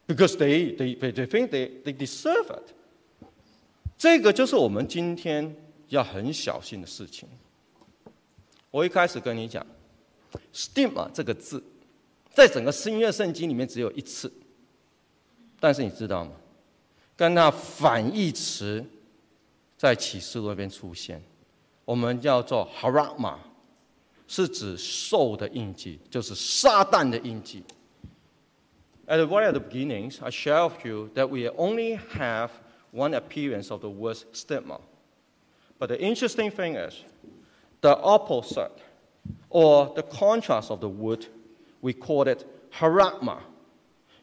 [0.08, 2.74] Because they, they, they think they, they deserve it.
[3.98, 5.56] 这个就是我们今天
[5.89, 7.29] 要很小心的事情。
[8.71, 9.67] 我一开始跟你讲
[10.53, 11.63] ，stigma 这个字，
[12.33, 14.33] 在整个新约圣经里面只有一次，
[15.59, 16.33] 但是你知道吗？
[17.17, 18.85] 跟那反义词
[19.77, 21.23] 在启示录那边出现，
[21.85, 23.37] 我们叫做 harama。
[24.29, 27.63] 是指兽的印记，就是撒旦的印记。
[29.07, 32.51] At the very beginnings, I share with you that we only have
[32.93, 34.81] one appearance of the word stigma.
[35.80, 37.04] But the interesting thing is,
[37.82, 38.72] the opposite
[39.50, 41.26] or the contrast of the word,
[41.82, 42.46] we call it
[42.80, 43.42] haragma.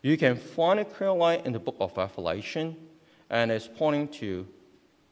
[0.03, 2.77] You can find it clearly in the book of Revelation,
[3.29, 4.47] and it's pointing to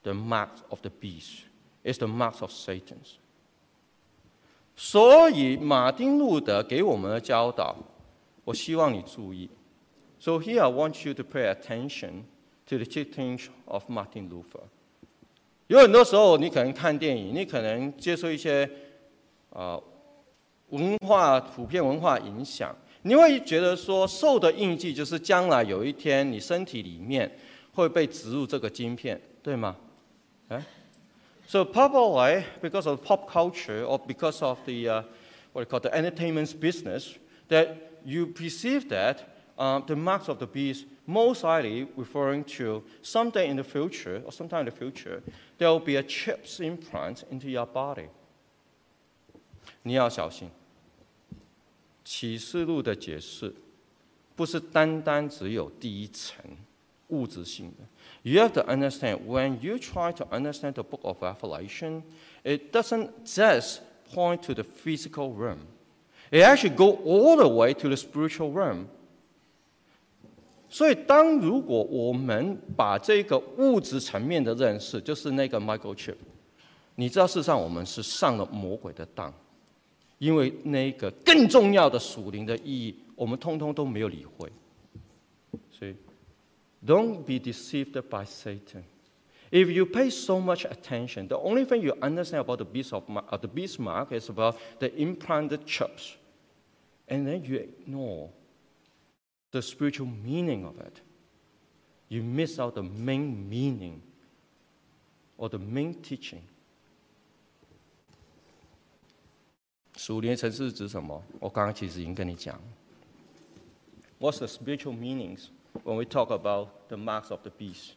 [0.04, 1.42] the marks of the beast.
[1.82, 3.18] It's the marks of Satan's.
[4.76, 7.76] 所以，马丁路德给我们的教导，
[8.44, 9.50] 我希望你注意。
[10.20, 12.24] So here I want you to pay attention
[12.66, 14.64] to the teachings of Martin Luther。
[15.71, 18.69] 有很多时候，你可能看电影，你可能接受一些
[19.51, 19.79] 啊
[20.71, 27.31] 文化普遍文化影响，你会觉得说，受的印记就是将来有一天你身体里面
[27.73, 29.77] 会被植入这个晶片，对吗？
[30.49, 30.61] 哎
[31.47, 35.03] ？So probably because of pop culture or because of the uh,
[35.53, 37.13] what you call the entertainment business,
[37.47, 37.69] that
[38.03, 39.19] you perceive that
[39.60, 44.32] um, the marks of the beast most likely referring to someday in the future or
[44.32, 45.22] sometime in the future,
[45.58, 48.08] there will be a chip's implant into your body.
[49.82, 50.50] 你要小心。
[52.04, 53.52] 启示录的解释
[54.36, 56.44] 不是单单只有第一层
[57.08, 57.84] 物质性的。
[58.26, 62.02] you have to understand when you try to understand the book of Revelation,
[62.42, 65.60] it doesn't just point to the physical realm.
[66.32, 68.88] It actually go all the way to the spiritual realm.
[70.73, 76.15] 所以，当如果我们把这个物质层面的认识，就是那个 microchip，
[76.95, 79.33] 你知道，事实上我们是上了魔鬼的当，
[80.17, 84.49] 因为那个更重要的属灵的意义，我们通通都没有理会。
[85.69, 85.93] 所以。
[86.83, 88.83] don't be deceived by Satan.
[89.51, 93.03] If you pay so much attention, the only thing you understand about the beast, of,
[93.07, 96.15] uh, the beast mark is about the implanted chips.
[97.07, 98.29] And then you ignore
[99.52, 101.00] the spiritual meaning of it.
[102.08, 104.02] You miss out the main meaning
[105.36, 106.42] or the main teaching.
[109.96, 111.22] 属灵层次是指什么？
[111.40, 112.60] 我刚刚其实已经跟你讲。
[114.18, 115.48] What's the spiritual meanings
[115.84, 117.94] when we talk about the marks of the beast.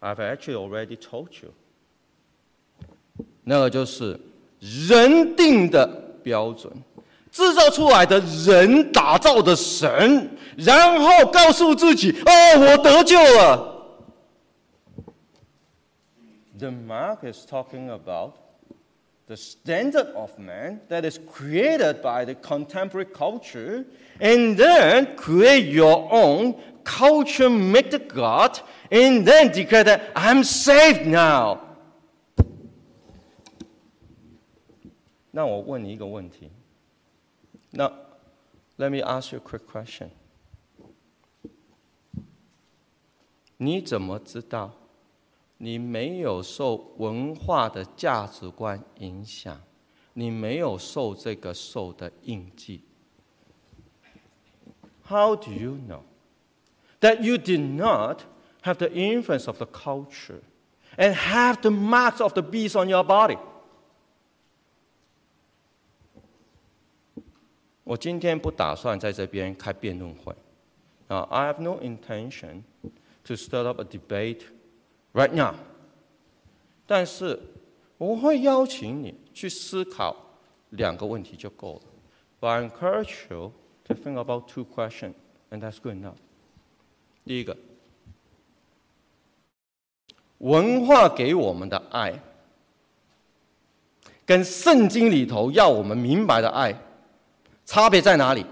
[0.00, 1.52] I've actually already told you.
[3.42, 4.18] 那个就是
[4.60, 5.86] 人定的
[6.22, 6.72] 标准，
[7.39, 13.77] 制造出来的人打造的神，然后告诉自己：“哦，我得救了。”
[16.59, 18.33] The mark is talking about
[19.27, 23.85] the standard of man that is created by the contemporary culture,
[24.19, 28.59] and then create your own culture make the God
[28.91, 31.59] and then declare that I'm saved now.
[35.31, 36.51] 那我问你一个问题。
[37.70, 37.88] 那
[38.76, 40.10] let me ask you a quick question。
[43.56, 44.72] 你怎么知道
[45.58, 49.56] 你没有受文化的价值观影响？
[50.12, 52.82] 你没有受这个受的印记？
[55.06, 56.02] How do you know
[57.00, 58.22] that you did not
[58.62, 60.40] have the influence of the culture
[60.96, 63.38] and have the marks of the beast on your body?
[67.89, 70.31] 我今天不打算在这边开辩论会。
[71.07, 72.61] 啊，I have no intention
[73.23, 74.41] to start up a debate
[75.11, 75.55] right now。
[76.85, 77.41] 但是
[77.97, 80.15] 我会邀请你去思考
[80.69, 81.81] 两个问题就够了。
[82.39, 83.53] But I encourage you
[83.85, 85.15] to think about two questions,
[85.49, 86.17] and that's good enough。
[87.25, 87.57] 第一个，
[90.37, 92.21] 文化给我们的爱，
[94.27, 96.79] 跟圣经里头要我们明白的爱。
[97.68, 98.44] 差别在哪里？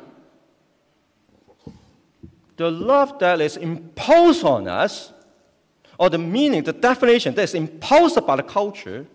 [2.56, 5.10] The love that is imposed on us,
[5.96, 9.06] or the meaning, the definition that is imposed by the culture,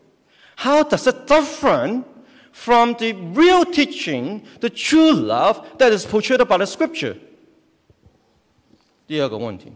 [0.57, 2.03] how does it differ
[2.51, 7.15] from the real teaching, the true love that is portrayed by the scripture?
[9.07, 9.71] 第二个问题，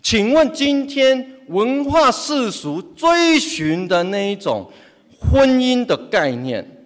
[0.00, 4.70] 请问今天文化世俗追寻的那一种
[5.18, 6.77] 婚姻的概念？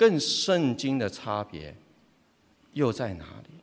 [0.00, 1.76] 更圣经的差别
[2.72, 3.60] 又在哪里？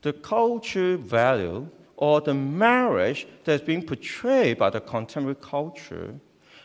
[0.00, 6.14] The culture value or the marriage that's being portrayed by the contemporary culture,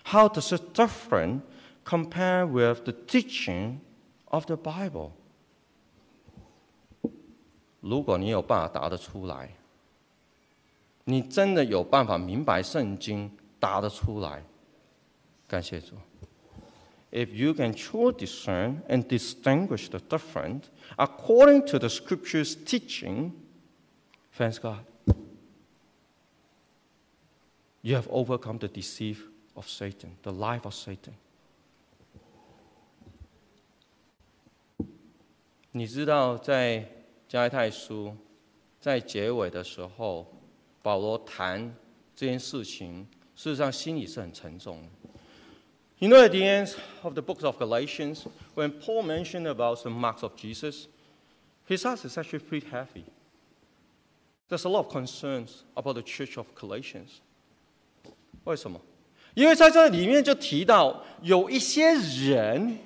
[0.03, 1.41] how does it different
[1.83, 3.79] compare with the teaching
[4.25, 5.11] of the Bible?
[7.81, 9.49] 如果你有办法答得出来，
[11.05, 14.43] 你真的有办法明白圣经答得出来，
[15.47, 15.95] 感谢主。
[17.11, 23.31] if you can truly discern and distinguish the different according to the scripture's teaching,
[24.33, 24.85] thanks God.
[27.81, 29.17] You have overcome the deceit
[29.55, 31.13] of Satan, the life of Satan.
[35.71, 36.87] 你知道，在
[37.27, 38.15] 加拉太书
[38.79, 40.27] 在结尾的时候，
[40.81, 41.75] 保罗谈
[42.15, 44.96] 这件事情，事实上心里是很沉重的。
[45.99, 49.89] you know, at the end of the book of Galatians, when Paul mentioned about the
[49.89, 50.87] marks of Jesus,
[51.65, 53.05] his heart is actually pretty heavy.
[54.49, 57.21] There's a lot of concerns about the church of Galatians.
[58.43, 58.79] 为什么？
[59.33, 62.77] 因为在这里面就提到有一些人，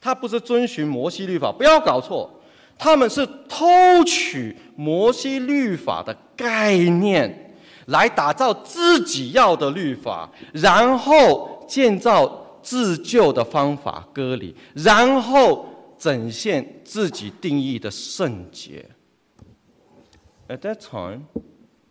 [0.00, 2.40] 他不是遵循摩西律法，不要搞错，
[2.78, 7.43] 他们是偷取摩西律法的概念，
[7.86, 15.66] 来打造自己要的律法，然后建造自救的方法割礼，然后
[15.98, 18.84] 展现自己定义的圣洁。
[20.48, 21.26] At that time,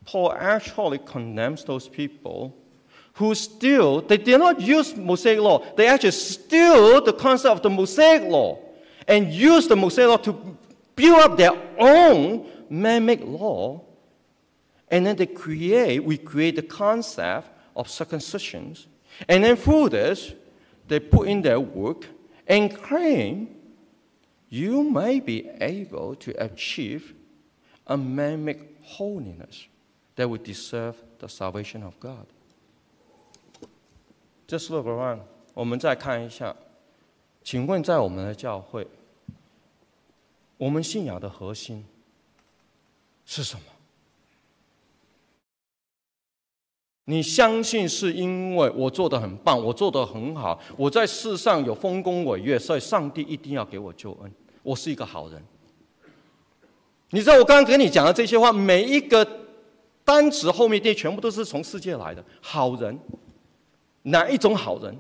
[0.06, 2.52] Paul actually condemns those people
[3.18, 5.62] who still they did not use Mosaic law.
[5.76, 8.58] They actually steal the concept of the Mosaic law
[9.08, 10.36] and use the Mosaic law to
[10.96, 13.82] build up their own man-made law.
[14.90, 18.88] And then they create, we create the concept of circumcisions
[19.28, 20.34] and then through this,
[20.88, 22.08] they put in their work
[22.48, 23.50] and claim
[24.50, 27.14] you may be able to achieve
[27.86, 29.68] a man-made holiness
[30.16, 32.26] that would deserve the salvation of God.
[34.48, 35.22] Just look around，
[35.54, 36.56] 我们再看一下，
[37.44, 38.88] 请问在我们的教会，
[40.58, 41.86] 我们信仰的核心
[43.26, 43.62] 是什么？
[47.07, 54.33] 你相信是因为我做的很棒，我做的很好，我在世上有丰功伟业，所以上帝一定要给我救恩。
[54.63, 55.43] 我是一个好人。
[57.11, 59.27] 你知道我刚刚跟你讲的这些话，每一个
[60.03, 62.25] 单词后面这全部都是从世界来的。
[62.41, 62.99] 好人，
[64.03, 64.99] 哪一种好人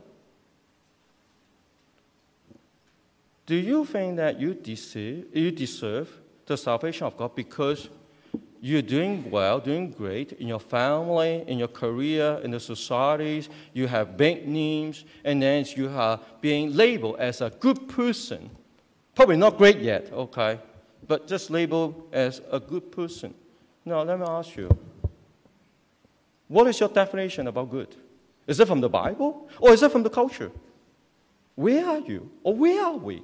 [3.46, 6.07] ？Do you think that you deserve you deserve
[6.44, 7.86] the salvation of God because
[8.63, 13.49] you're doing well, doing great in your family, in your career, in the societies.
[13.74, 18.49] You have big names, and then you are being labeled as a good person.
[19.15, 20.59] Probably not great yet, okay,
[21.07, 23.34] but just labeled as a good person.
[23.86, 24.70] Now, let me ask you
[26.47, 27.95] what is your definition about good?
[28.47, 30.51] Is it from the Bible or is it from the culture?
[31.55, 33.22] Where are you or where are we?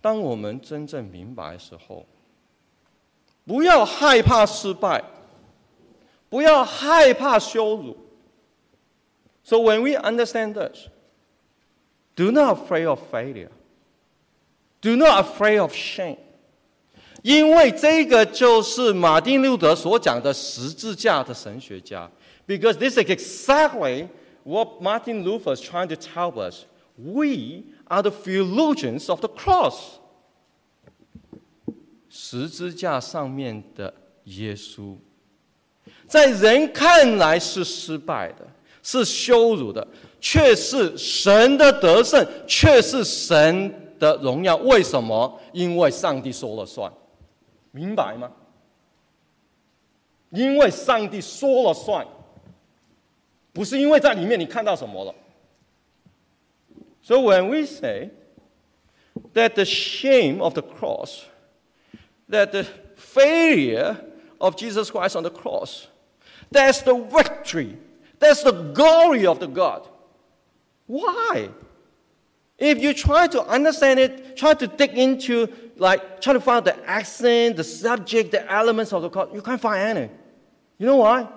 [0.00, 2.06] 当我们真正明白的时候，
[3.46, 5.02] 不要害怕失败，
[6.28, 7.96] 不要害怕羞辱。
[9.44, 10.88] So when we understand this,
[12.18, 13.50] Do not afraid of failure.
[14.80, 16.18] Do not afraid of shame.
[17.22, 22.10] 因为这个就是马丁路德所讲的十字架的神学家。
[22.48, 24.08] Because this is exactly
[24.42, 26.64] what Martin Luther is trying to tell us.
[26.96, 30.00] We are the theologians of the cross.
[32.15, 33.91] 十字架上面的
[34.25, 34.95] 耶稣，
[36.05, 38.45] 在人看来是失败的，
[38.83, 39.85] 是羞辱的，
[40.21, 44.55] 却是神的得胜，却是神的荣耀。
[44.57, 45.41] 为什么？
[45.53, 46.93] 因为上帝说了算，
[47.71, 48.31] 明白吗？
[50.29, 52.05] 因为上帝说了算，
[53.51, 55.15] 不是因为在里面你看到什么了。
[57.01, 58.11] So when we say
[59.33, 61.23] that the shame of the cross,
[62.29, 62.63] that the
[62.95, 64.03] failure
[64.39, 65.87] of Jesus Christ on the cross,
[66.51, 67.77] that's the victory,
[68.19, 69.87] that's the glory of the God.
[70.87, 71.49] Why?
[72.57, 76.77] If you try to understand it, try to dig into, like, try to find the
[76.89, 80.09] accent, the subject, the elements of the cross, you can't find any.
[80.77, 81.27] You know why?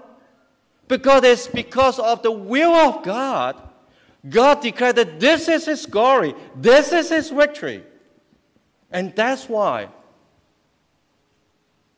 [0.88, 3.60] Because it's because of the will of God
[4.28, 7.84] God declared that this is His glory, this is His victory.
[8.90, 9.88] And that's why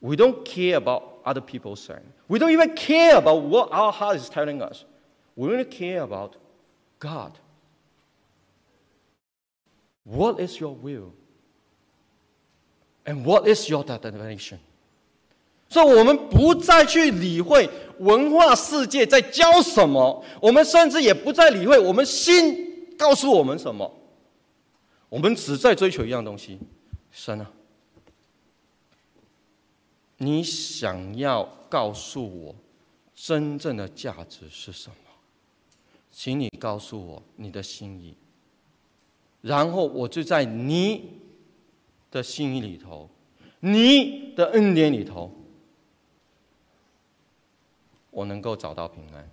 [0.02, 2.04] we don't care about other people saying.
[2.28, 4.84] We don't even care about what our heart is telling us.
[5.36, 6.36] We only care about
[7.00, 7.32] God.
[10.04, 11.14] What is your will?
[13.06, 14.60] And what is your determination?
[15.70, 23.92] 所以，我们不再去理会文化世界在教什么，我们甚至也不再理会我们心告诉我们什么。
[25.10, 26.60] 我们只在追求一样东西：
[27.12, 27.52] 神啊，
[30.19, 32.55] 你想要告诉我
[33.15, 34.97] 真正的价值是什么？
[36.11, 38.17] 请你告诉我你的心意，
[39.41, 41.21] 然后我就在你
[42.11, 43.09] 的心意里头，
[43.61, 45.33] 你的恩典里头。
[48.11, 49.31] 我能够找到平安，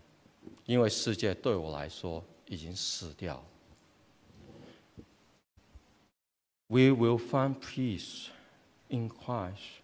[0.65, 3.43] 因为世界对我来说已经死掉。
[6.67, 8.27] We will find peace
[8.89, 9.81] in Christ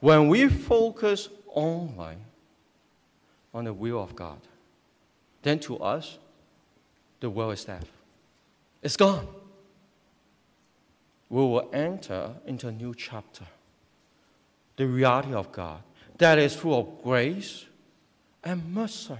[0.00, 2.16] when we focus only
[3.52, 4.38] on the will of God.
[5.42, 6.18] Then to us,
[7.20, 7.86] the world is dead.
[8.82, 9.26] It's gone.
[11.28, 13.44] We will enter into a new chapter.
[14.76, 15.82] The reality of God
[16.18, 17.64] that is full of grace
[18.42, 19.16] and mercy，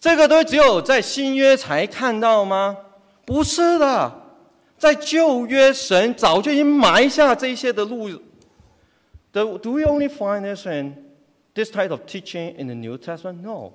[0.00, 2.76] 这个都只有在新约才看到吗？
[3.24, 4.36] 不是的，
[4.76, 8.08] 在旧约神早就已经埋下这些的路。
[9.32, 10.96] The, do we only find this in
[11.54, 13.42] this type of teaching in the New Testament?
[13.42, 13.74] No.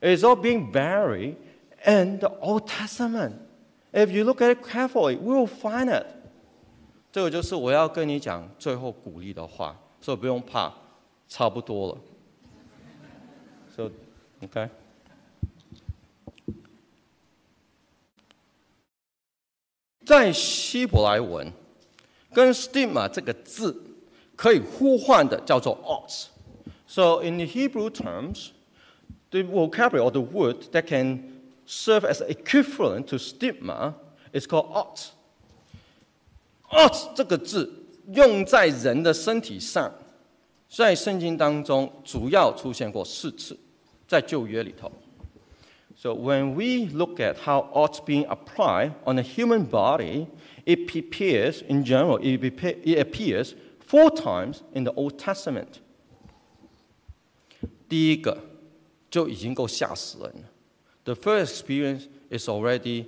[0.00, 1.36] It's all being buried
[1.86, 3.36] in the Old Testament.
[3.92, 6.06] If you look at it carefully, we will find it.
[7.10, 10.72] 这个就是我要跟你讲最后鼓励的话，所以不用怕，
[11.26, 11.98] 差不多了。
[13.74, 13.90] So,
[14.42, 14.68] okay.
[20.04, 21.52] 在希伯来文，
[22.32, 23.82] 跟 stigma 这个字
[24.42, 28.50] 可以互换的叫做 ox。So in the Hebrew terms,
[29.30, 33.94] the vocabulary or the word that can serve as equivalent to stigma
[34.32, 35.08] is called ox.
[36.70, 37.70] ox 这个字
[38.12, 39.92] 用在人的身体上，
[40.68, 43.58] 在圣经当中主要出现过四次。
[44.08, 44.90] 在旧约里头。
[45.94, 50.28] So when we look at how ought being applied on a human body,
[50.64, 53.52] it appears in general, it appears
[53.92, 55.80] four times in the Old Testament.
[57.88, 58.38] 第一个
[59.10, 60.48] 就已经够吓死人了。
[61.04, 63.06] The first experience is already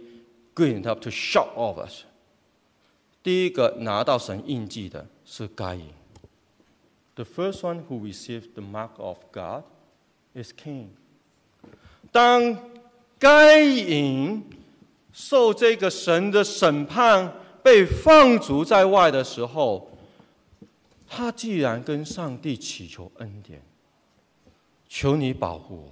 [0.55, 2.05] good enough to shock all of us.
[3.23, 5.89] 第一个拿到神印记的是该隐。
[7.15, 9.65] The first one who received the mark of God
[10.35, 10.87] is king。
[12.11, 12.57] 当
[13.19, 14.43] 该隐
[15.13, 19.91] 受这个神的审判，被放逐在外的时候，
[21.08, 23.62] 他既然跟上帝祈求恩典，
[24.88, 25.92] 求你保护我，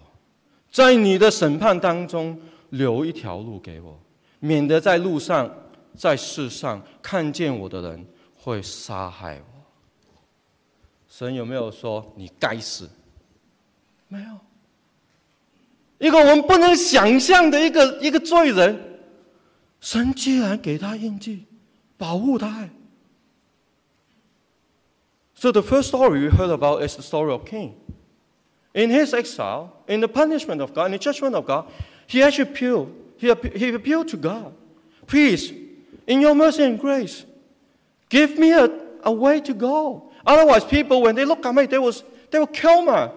[0.72, 2.40] 在你的审判当中
[2.72, 4.00] 留一条路给我，
[4.40, 5.50] 免得在路上、
[5.96, 8.06] 在世上看见我的人
[8.36, 9.62] 会杀害我。
[11.08, 12.90] 神有没有说你该死？
[14.08, 14.38] 没有。
[16.00, 19.00] 一个我们不能想象的一个一个罪人，
[19.80, 21.46] 神既然给他印记，
[21.98, 22.68] 保护他。
[25.44, 27.76] So the first story we heard about is the story of Cain.
[28.74, 31.70] In his exile, in the punishment of God, in the judgment of God,
[32.08, 32.96] he actually appealed.
[33.18, 34.54] he, he appealed to God.
[35.06, 35.52] Please,
[36.08, 37.26] in your mercy and grace,
[38.08, 38.72] give me a,
[39.04, 40.14] a way to go.
[40.26, 41.94] Otherwise, people, when they look at me, they will,
[42.32, 43.12] they will kill me.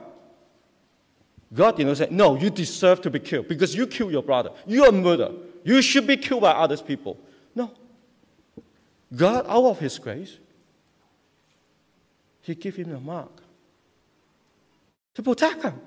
[1.54, 4.50] God you know, said, No, you deserve to be killed because you killed your brother.
[4.66, 5.30] You are a murderer.
[5.62, 7.20] You should be killed by other people.
[7.54, 7.70] No.
[9.14, 10.38] God, out of His grace,
[12.45, 13.31] He gave him a mark
[15.13, 15.79] to protect him.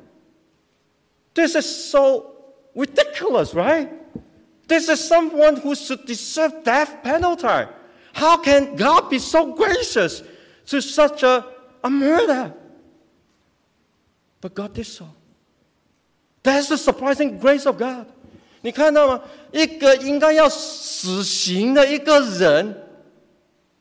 [1.34, 2.32] This is so
[2.74, 3.90] ridiculous, right?
[4.68, 7.68] This is someone who should deserve death penalty.
[8.12, 10.22] How can God be so gracious
[10.66, 11.44] to such a,
[11.82, 12.54] a murder?
[14.40, 15.08] But God did so.
[16.42, 18.06] That's the surprising grace of God.
[18.62, 19.22] 你看到吗？
[19.52, 22.74] 一个应该要死刑的一个人，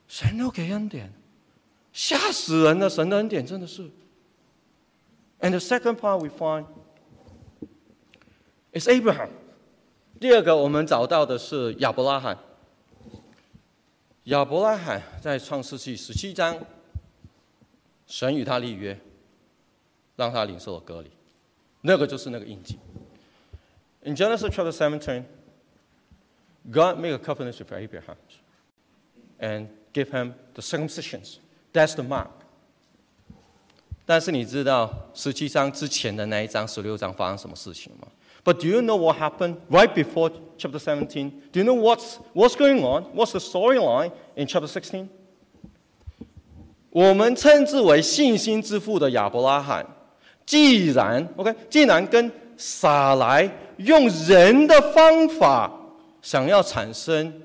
[0.08, 1.14] 神都给恩典，
[1.99, 3.83] 吓死人的神的恩典真的是。
[5.41, 6.65] And the second part we find
[8.73, 9.31] is Abraham。
[10.21, 12.39] 第二个我们找到的是亚伯拉罕。
[14.25, 16.65] 亚伯拉罕在创世纪十七章，
[18.07, 18.97] 神与他立约，
[20.15, 21.11] 让他领受了割礼，
[21.81, 22.79] 那个就是那个印记。
[24.05, 25.25] In Genesis chapter seventeen,
[26.71, 28.17] God made a covenant with Abraham
[29.41, 31.39] and gave him the circumcisions.
[31.73, 32.29] That's the mark.
[34.07, 38.09] 但是你知道十七章之前的那一章十六章发生什么事情吗
[38.43, 41.33] ？But do you know what happened right before chapter seventeen?
[41.53, 43.05] Do you know what's what's going on?
[43.15, 45.09] What's the storyline in chapter sixteen?
[46.89, 49.87] 我们称之为信心之父的亚伯拉罕，
[50.47, 55.71] 既然 OK，既然跟撒来用人的方法
[56.23, 57.43] 想要产生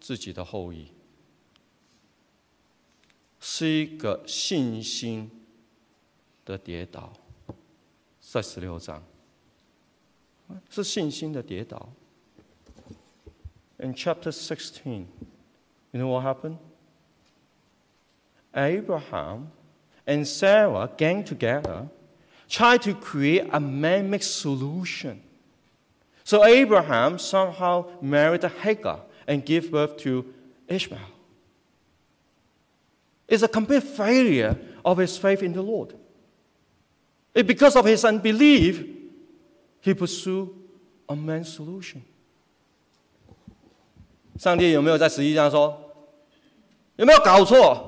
[0.00, 0.86] 自己的后裔，
[3.43, 5.31] 是一个信心。
[6.45, 7.13] 的跌倒，
[8.19, 9.03] 在十六章，
[10.67, 11.89] 是信心的跌倒。
[13.77, 15.05] In chapter sixteen,
[15.91, 16.57] you know what happened?
[18.51, 19.51] Abraham
[20.07, 21.87] and Sarah gang together,
[22.49, 25.19] try to create a man-made solution.
[26.23, 30.25] So Abraham somehow married Hagar and gave birth to
[30.67, 31.11] Ishmael.
[33.33, 35.93] It's a complete failure of his faith in the Lord.
[37.33, 38.83] It, because of his unbelief,
[39.81, 40.49] he pursued
[41.07, 42.01] a man's solution.
[44.37, 45.77] 上帝有没有在十一章说？
[46.95, 47.85] 有没有搞错？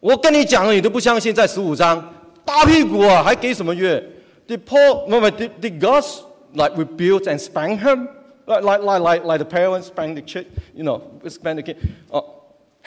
[0.00, 1.34] 我跟你讲了，你都不相信。
[1.34, 3.98] 在十五章，大屁股啊，还给什么约？
[4.46, 6.04] Did Paul, no, did, did God
[6.52, 8.08] like rebuke and spank him?
[8.46, 11.78] Like, like, like, like, like the parents spank the kid, you know, spank the kid.
[12.10, 12.37] Oh,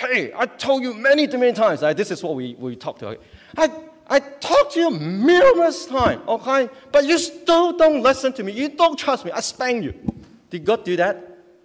[0.03, 1.83] hey, I told you many, many times.
[1.83, 1.97] Right?
[1.97, 3.19] This is what we, we talked about.
[3.57, 3.71] I,
[4.09, 6.69] I talked to you numerous times, okay?
[6.91, 8.53] But you still don't listen to me.
[8.53, 9.31] You don't trust me.
[9.31, 9.95] I spank you.
[10.51, 11.17] Did God do that?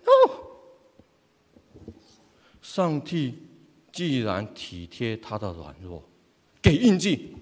[0.06, 0.44] No.
[2.62, 3.34] 上帝
[3.92, 6.04] 既然体贴他的软弱，
[6.62, 7.36] 给印记。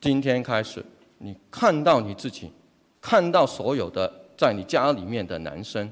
[0.00, 0.84] 今天开始，
[1.18, 2.52] 你看到你自己，
[3.00, 5.90] 看到所有的在你家里面的男生，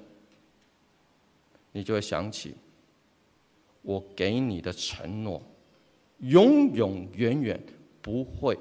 [1.72, 2.54] 你就会想起
[3.85, 5.41] 我给你的承诺。
[6.21, 7.59] 永永远远
[8.01, 8.57] 不会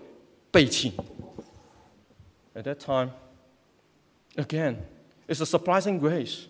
[0.50, 0.92] 背弃。
[2.54, 3.10] At that time,
[4.36, 4.76] again,
[5.28, 6.46] it's a surprising grace.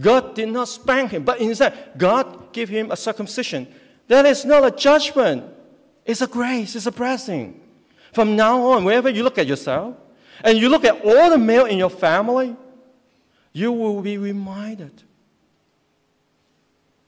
[0.00, 3.66] God did not spank him, but instead, God gave him a circumcision.
[4.08, 5.44] That is not a judgment,
[6.04, 7.60] it's a grace, it's a blessing.
[8.12, 9.96] From now on, wherever you look at yourself,
[10.42, 12.56] and you look at all the male in your family,
[13.52, 15.02] you will be reminded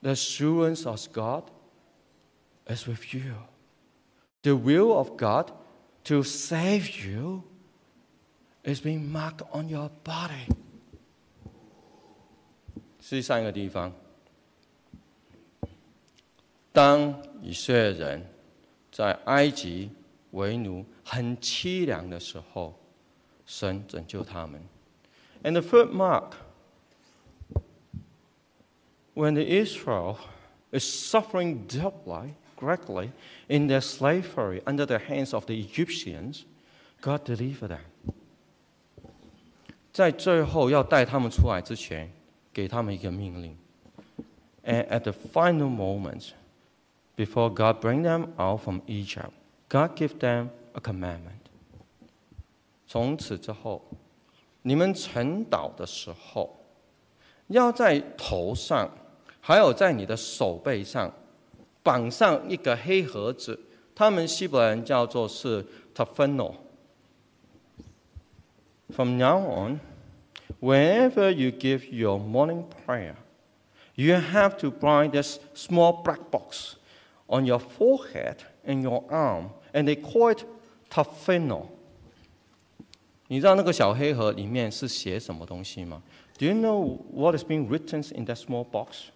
[0.03, 1.45] the assurance of God
[2.67, 3.35] is with you.
[4.43, 5.53] The will of God
[6.05, 7.43] to save you
[8.65, 10.49] is being marked on your body.
[13.01, 13.93] 是上一个地方，
[16.73, 18.27] 当以色列人
[18.93, 19.91] 在埃及
[20.33, 22.79] 为奴很凄凉的时候，
[23.47, 24.61] 神拯救他们。
[25.43, 26.33] And the third mark,
[29.15, 30.17] when the Israel
[30.71, 33.13] is suffering deeply, correctly
[33.49, 36.45] in their slavery under the hands of the Egyptians,
[37.01, 37.81] God delivered them.
[39.93, 42.11] 在最后要带他们出来之前，
[42.53, 43.57] 给他们一个命令。
[44.65, 46.33] And at the final moment,
[47.17, 49.33] before God bring them out from Egypt,
[49.69, 51.41] God give them a commandment.
[52.87, 53.83] 从此之后，
[54.63, 56.57] 你们晨祷的时候，
[57.49, 58.91] 要在头上，
[59.46, 61.14] 还有在你的手背上
[61.84, 63.60] 绑上一个黑盒子，
[63.94, 66.54] 他们希伯人叫做是 tafeno。
[68.96, 69.82] From now on,
[70.64, 73.18] Whenever you give your morning prayer,
[73.96, 76.78] you have to bind this small black box
[77.28, 80.46] on your forehead and your arm, and they call it
[80.90, 81.66] tafeno.
[83.28, 86.02] 你知道那个小黑盒里面是写什么东西吗
[86.40, 89.10] ？Do you know what is being written in that small box？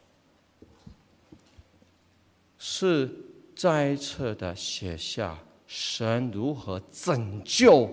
[2.59, 3.11] 是
[3.55, 7.91] 再一次的写下神如何拯救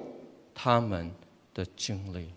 [0.53, 1.11] 他们
[1.53, 2.29] 的经历。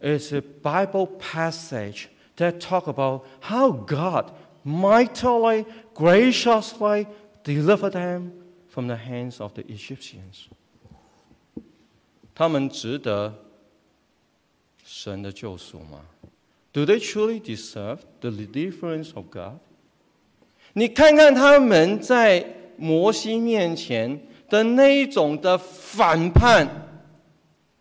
[0.00, 4.32] It's a Bible passage that talk about how God
[4.64, 5.64] mightily,
[5.94, 7.06] graciously
[7.44, 8.32] delivered them
[8.68, 10.48] from the hands of the Egyptians.
[12.34, 13.34] 他们值得
[14.84, 16.04] 神的救赎吗？
[16.72, 19.60] Do they truly deserve the deliverance of God？
[20.74, 22.44] 你看看他们在
[22.76, 26.68] 摩西面前的那一种的反叛，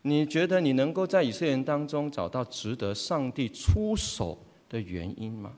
[0.03, 4.38] 你觉得你能够在以色列人当中找到值得上帝出手
[4.69, 5.51] 的原因吗？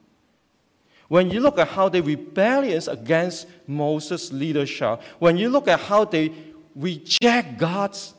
[1.10, 6.06] When you look at how they rebellious against Moses' leadership, when you look at how
[6.06, 6.32] they
[6.76, 8.14] reject God's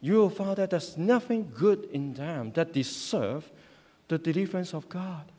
[0.00, 3.42] you will find that there's nothing good in them that deserve
[4.08, 5.30] the deliverance of God.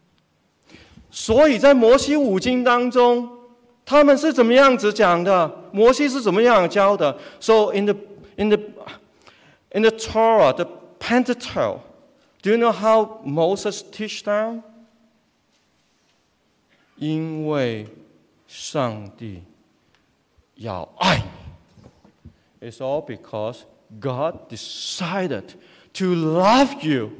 [1.11, 3.29] 所以在摩西五经当中，
[3.85, 5.51] 他们是怎么样子讲的？
[5.73, 7.97] 摩西是怎么样教的？So in the
[8.37, 8.59] in the
[9.73, 10.67] in the Torah, the
[10.99, 11.81] Pentateuch,
[12.43, 14.63] do you know how Moses teach them?
[16.97, 17.87] 因为
[18.47, 19.43] 上帝
[20.57, 21.19] 要爱
[22.61, 22.69] 你。
[22.69, 23.61] It's all because
[24.01, 25.55] God decided
[25.95, 27.13] to love you.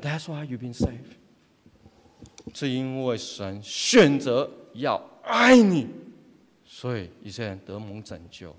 [0.00, 1.16] That's why you've been saved.
[2.52, 5.86] 是因为神选择要爱你，
[6.66, 8.54] 所以以色列人得蒙拯救。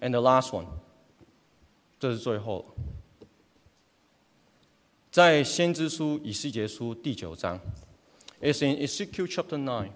[0.00, 0.66] And the last one，
[1.98, 2.64] 这是最后，
[5.10, 7.58] 在先知书以西结书第九章
[8.40, 9.90] ，is in Ezekiel chapter nine。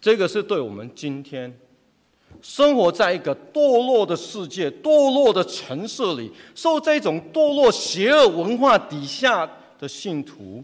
[0.00, 1.58] 这个是对我们今天。
[2.40, 9.48] 生活在一个堕落的世界、堕落的城市里，受这种堕落邪恶文化底下
[9.81, 10.63] 的信徒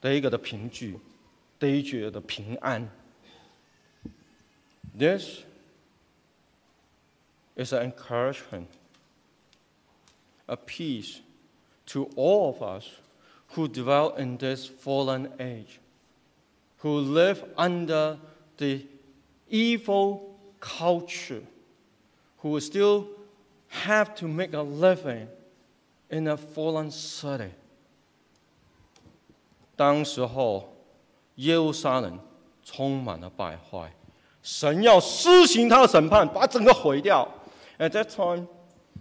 [0.00, 0.98] 的一个的凭据，
[1.58, 2.90] 的一句的平安。
[4.98, 5.42] This
[7.56, 8.66] is an encouragement,
[10.46, 11.20] a peace
[11.86, 12.86] to all of us
[13.54, 15.80] who dwell in this fallen age,
[16.82, 18.18] who live under
[18.56, 18.86] the
[19.48, 21.42] evil culture
[22.42, 23.06] who still
[23.68, 25.28] have to make a living
[26.10, 27.50] in a fallen city.
[29.76, 30.72] 当时候，
[31.36, 32.18] 耶路撒冷
[32.64, 33.92] 充满了败坏，
[34.42, 37.28] 神要施行他的审判，把整个毁掉。
[37.78, 38.46] At that time,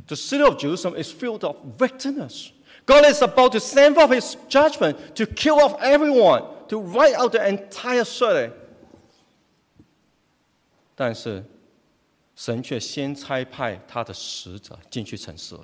[0.08, 2.51] the city of Jerusalem is filled of wickedness.
[2.86, 7.32] God is about to send forth His judgment to kill off everyone, to wipe out
[7.32, 8.51] the entire city.
[10.95, 11.43] 但是，
[12.36, 15.64] 神却先差派他的使者进去城市里。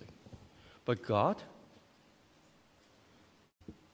[0.86, 1.36] But God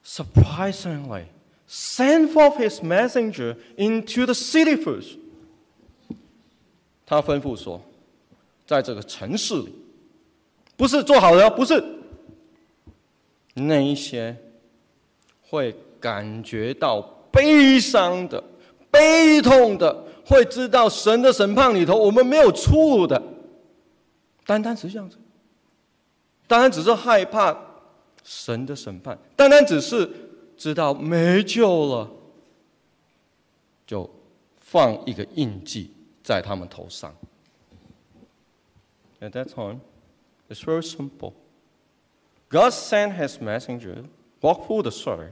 [0.04, 1.24] surprisingly
[1.66, 5.16] sent forth His messenger into the city first。
[7.06, 7.80] 他吩咐说，
[8.66, 9.74] 在这个城市里，
[10.76, 11.82] 不是做好的，不是
[13.54, 14.36] 那一些
[15.48, 17.00] 会感觉到
[17.32, 18.44] 悲伤的、
[18.90, 20.04] 悲痛的。
[20.24, 23.20] 会知道神的审判里头，我们没有出路的。
[24.46, 25.16] 单单是这样子，
[26.51, 27.57] 单单只是害怕
[28.23, 30.09] 神的审判，单单只是
[30.55, 32.09] 知道没救了，
[33.85, 34.09] 就
[34.59, 35.93] 放一个印记
[36.23, 37.13] 在他们头上。
[39.19, 39.79] At that time,
[40.49, 41.33] it's very simple.
[42.49, 44.05] God sent His messenger,
[44.41, 45.31] walk through the city,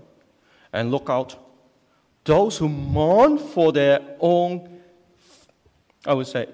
[0.71, 1.35] and look out
[2.23, 4.81] those who mourn for their own
[6.07, 6.47] I would say,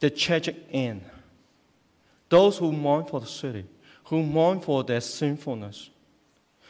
[0.00, 1.02] the tragic end.
[2.35, 3.63] Those who mourn for the city,
[4.03, 5.89] who mourn for their sinfulness.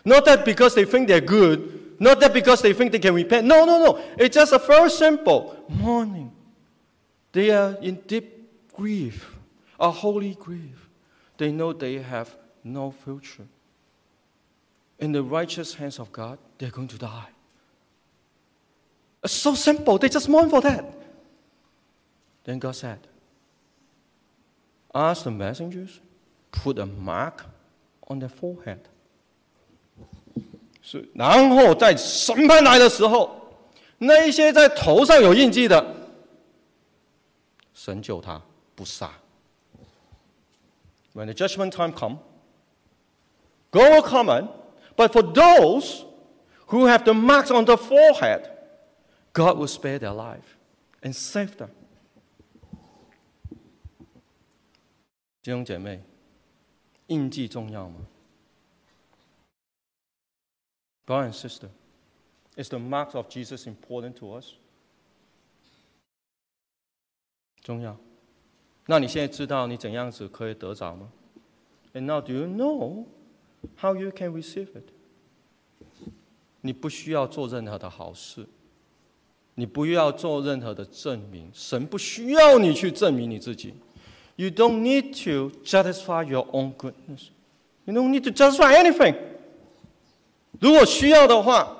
[0.05, 3.47] Not that because they think they're good, not that because they think they can repent.
[3.47, 3.99] No, no, no.
[4.15, 6.31] It's just a very simple mourning.
[7.31, 9.35] They are in deep grief,
[9.79, 10.87] a holy grief.
[11.39, 13.47] They know they have no future.
[14.99, 17.29] In the righteous hands of God, they're going to die.
[19.23, 19.97] It's so simple.
[19.97, 20.85] They just mourn for that.
[22.43, 22.99] Then God said,
[24.94, 26.00] Ask the messengers,
[26.50, 27.44] put a mark
[28.08, 28.78] on their forehead.
[30.82, 33.54] 是，然后在审判来的时候，
[33.98, 35.94] 那一些在头上有印记的，
[37.74, 38.42] 神救他
[38.74, 39.10] 不杀。
[41.14, 42.18] when the judgment time come,
[43.70, 44.48] God will come in,
[44.96, 46.04] but for those
[46.68, 48.48] who have the marks on the forehead,
[49.32, 50.56] God will spare their life
[51.02, 51.70] and save them.
[55.45, 56.01] 弟兄姐妹，
[57.05, 58.07] 印记重要吗
[61.05, 61.69] ？Brother and sister,
[62.55, 64.53] is the mark of Jesus important to us?
[67.61, 67.95] 重要。
[68.87, 71.11] 那你现在知道你怎样子可以得着吗
[71.93, 73.05] ？And now do you know
[73.77, 74.89] how you can receive it？
[76.61, 78.47] 你不需要做任何的好事，
[79.53, 83.75] 你不要做任何的证明，神不需要你去证明你自己。
[84.36, 87.30] You don't need to justify your own goodness.
[87.84, 89.16] You don't need to justify anything.
[90.58, 91.76] 如果需要的话，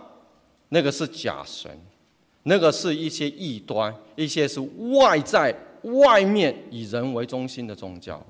[0.69, 1.71] 那个是假神，
[2.43, 5.55] 那个是一些异端，一些是外在。
[5.83, 8.23] 外面以人为中心的宗教。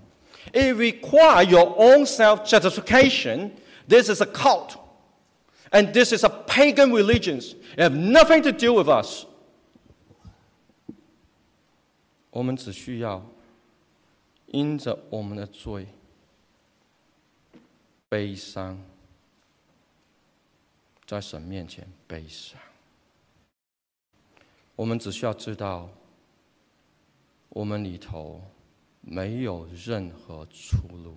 [0.53, 3.51] It requires your own self-justification.
[3.89, 4.77] This is a cult.
[5.73, 7.41] And this is a pagan religion.
[7.77, 9.25] It have nothing to do with us.
[12.31, 13.21] 我们只需要
[14.47, 15.87] 因着我们的罪
[18.09, 18.79] 悲伤，
[21.07, 22.61] 在神面前悲伤。
[24.77, 25.91] 我们只需要知道。
[27.53, 28.41] 我们里头
[29.01, 31.17] 没有任何出路。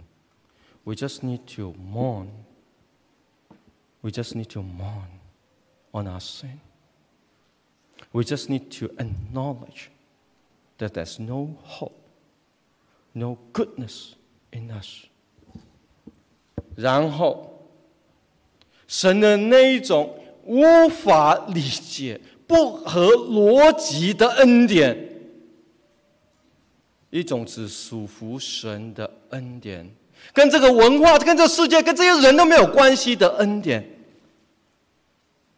[0.84, 2.30] We just need to mourn.
[4.02, 5.10] We just need to mourn
[5.92, 6.58] on our sin.
[8.12, 9.90] We just need to acknowledge
[10.80, 11.94] that there's no hope,
[13.19, 14.13] No goodness
[14.53, 15.07] in us.
[16.77, 17.69] 然后，
[18.87, 25.07] 神的那一种无法理解、不合逻辑的恩典。
[27.11, 29.91] 一种只属乎神的恩典，
[30.35, 33.83] 跟这个文化、跟这个世界、跟这些人都没有关系的恩典，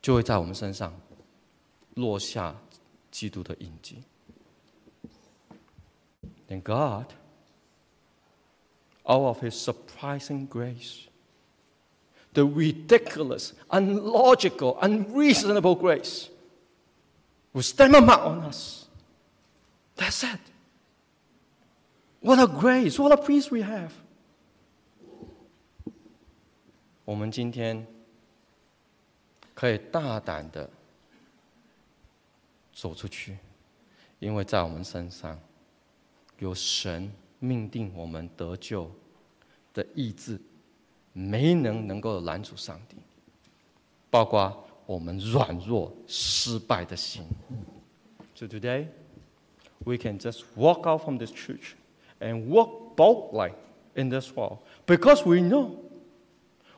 [0.01, 0.95] 就会在我们身上
[1.95, 2.57] 落下
[3.11, 3.97] 基督的印记。
[6.49, 7.07] Thank God,
[9.08, 11.08] out of His surprising grace,
[12.34, 16.30] the ridiculous, unlogical, unreasonable grace,
[17.54, 18.88] will stamp a mark on us.
[19.96, 20.40] That's it.
[22.20, 23.00] What a grace!
[23.00, 23.92] What a peace we have!
[27.06, 27.86] 我们今天
[29.54, 30.68] 可以大胆的
[32.74, 33.38] 走出去，
[34.18, 35.40] 因为在我们身上
[36.40, 38.90] 有神 命定我们得救
[39.74, 40.40] 的意志，
[41.14, 42.96] 没能能够拦阻上帝，
[44.10, 47.24] 包括我们软弱失败的心。
[48.36, 48.88] So today,
[49.84, 51.76] we can just walk out from this church.
[52.20, 53.52] and walk boldly
[53.96, 55.80] in this world because we know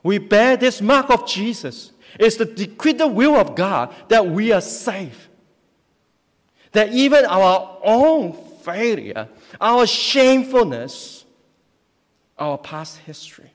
[0.03, 1.91] we bear this mark of Jesus.
[2.19, 5.27] It's the decreed will of God that we are saved.
[6.71, 9.28] That even our own failure,
[9.60, 11.24] our shamefulness,
[12.38, 13.50] our past history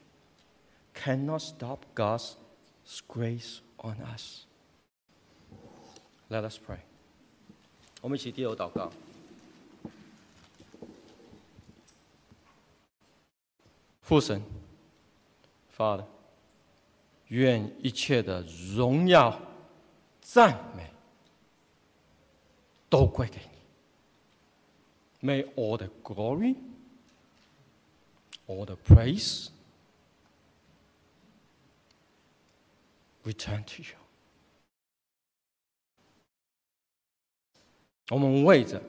[0.93, 2.35] cannot stop God's
[3.07, 4.45] grace on us.
[6.29, 6.79] Let us pray.
[8.01, 8.91] 我们一起低头祷告。
[14.01, 14.41] 父神
[15.75, 16.05] ，Father，
[17.27, 18.41] 愿一切的
[18.73, 19.37] 荣耀、
[20.21, 20.89] 赞美
[22.89, 23.56] 都归给你。
[25.20, 26.56] May all the glory,
[28.46, 29.50] all the praise
[33.24, 33.96] return to you。
[38.08, 38.82] 我们为着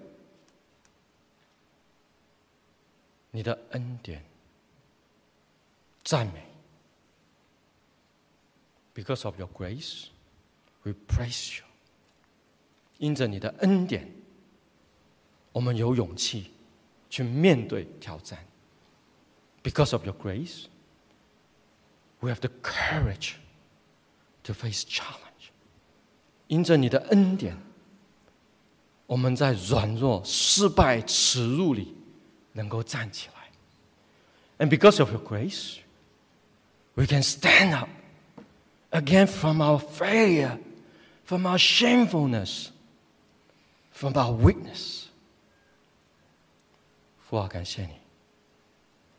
[3.31, 4.33] 你的恩典。
[6.03, 6.43] 赞美。
[8.93, 10.07] Because of your grace,
[10.83, 11.65] we praise you.
[12.99, 14.07] 因着你的恩典，
[15.57, 16.51] 我们有勇气
[17.09, 18.39] 去面对挑战。
[19.63, 20.65] Because of your grace,
[22.19, 23.35] we have the courage
[24.43, 25.51] to face challenge.
[26.47, 27.57] 因着你的恩典，
[29.05, 31.95] 我们在软弱、失败、耻辱里
[32.51, 33.33] 能够站起来。
[34.59, 35.77] And because of your grace,
[36.95, 37.89] we can stand up
[38.91, 40.59] again from our failure,
[41.25, 42.69] from our shamefulness,
[43.91, 45.05] from our weakness.
[47.27, 47.93] 父啊，感谢你，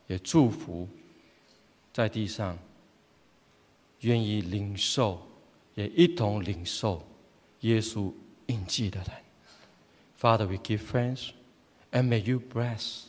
[0.07, 0.89] 也祝福
[1.93, 2.59] 在地上
[4.01, 5.27] 愿意领受，
[5.75, 7.07] 也一同领受
[7.61, 8.12] 耶稣
[8.47, 9.11] 印记的人。
[10.19, 11.31] Father, we give thanks,
[11.91, 13.05] and may you bless,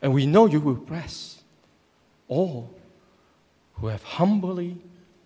[0.00, 1.36] and we know you will bless
[2.28, 2.68] all
[3.76, 4.76] who have humbly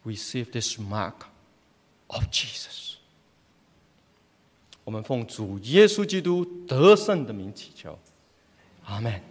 [0.05, 1.27] received this mark
[2.09, 2.97] of Jesus。
[4.85, 7.99] 我们奉主耶稣基督得胜的名祈求，
[8.86, 9.22] 아멘.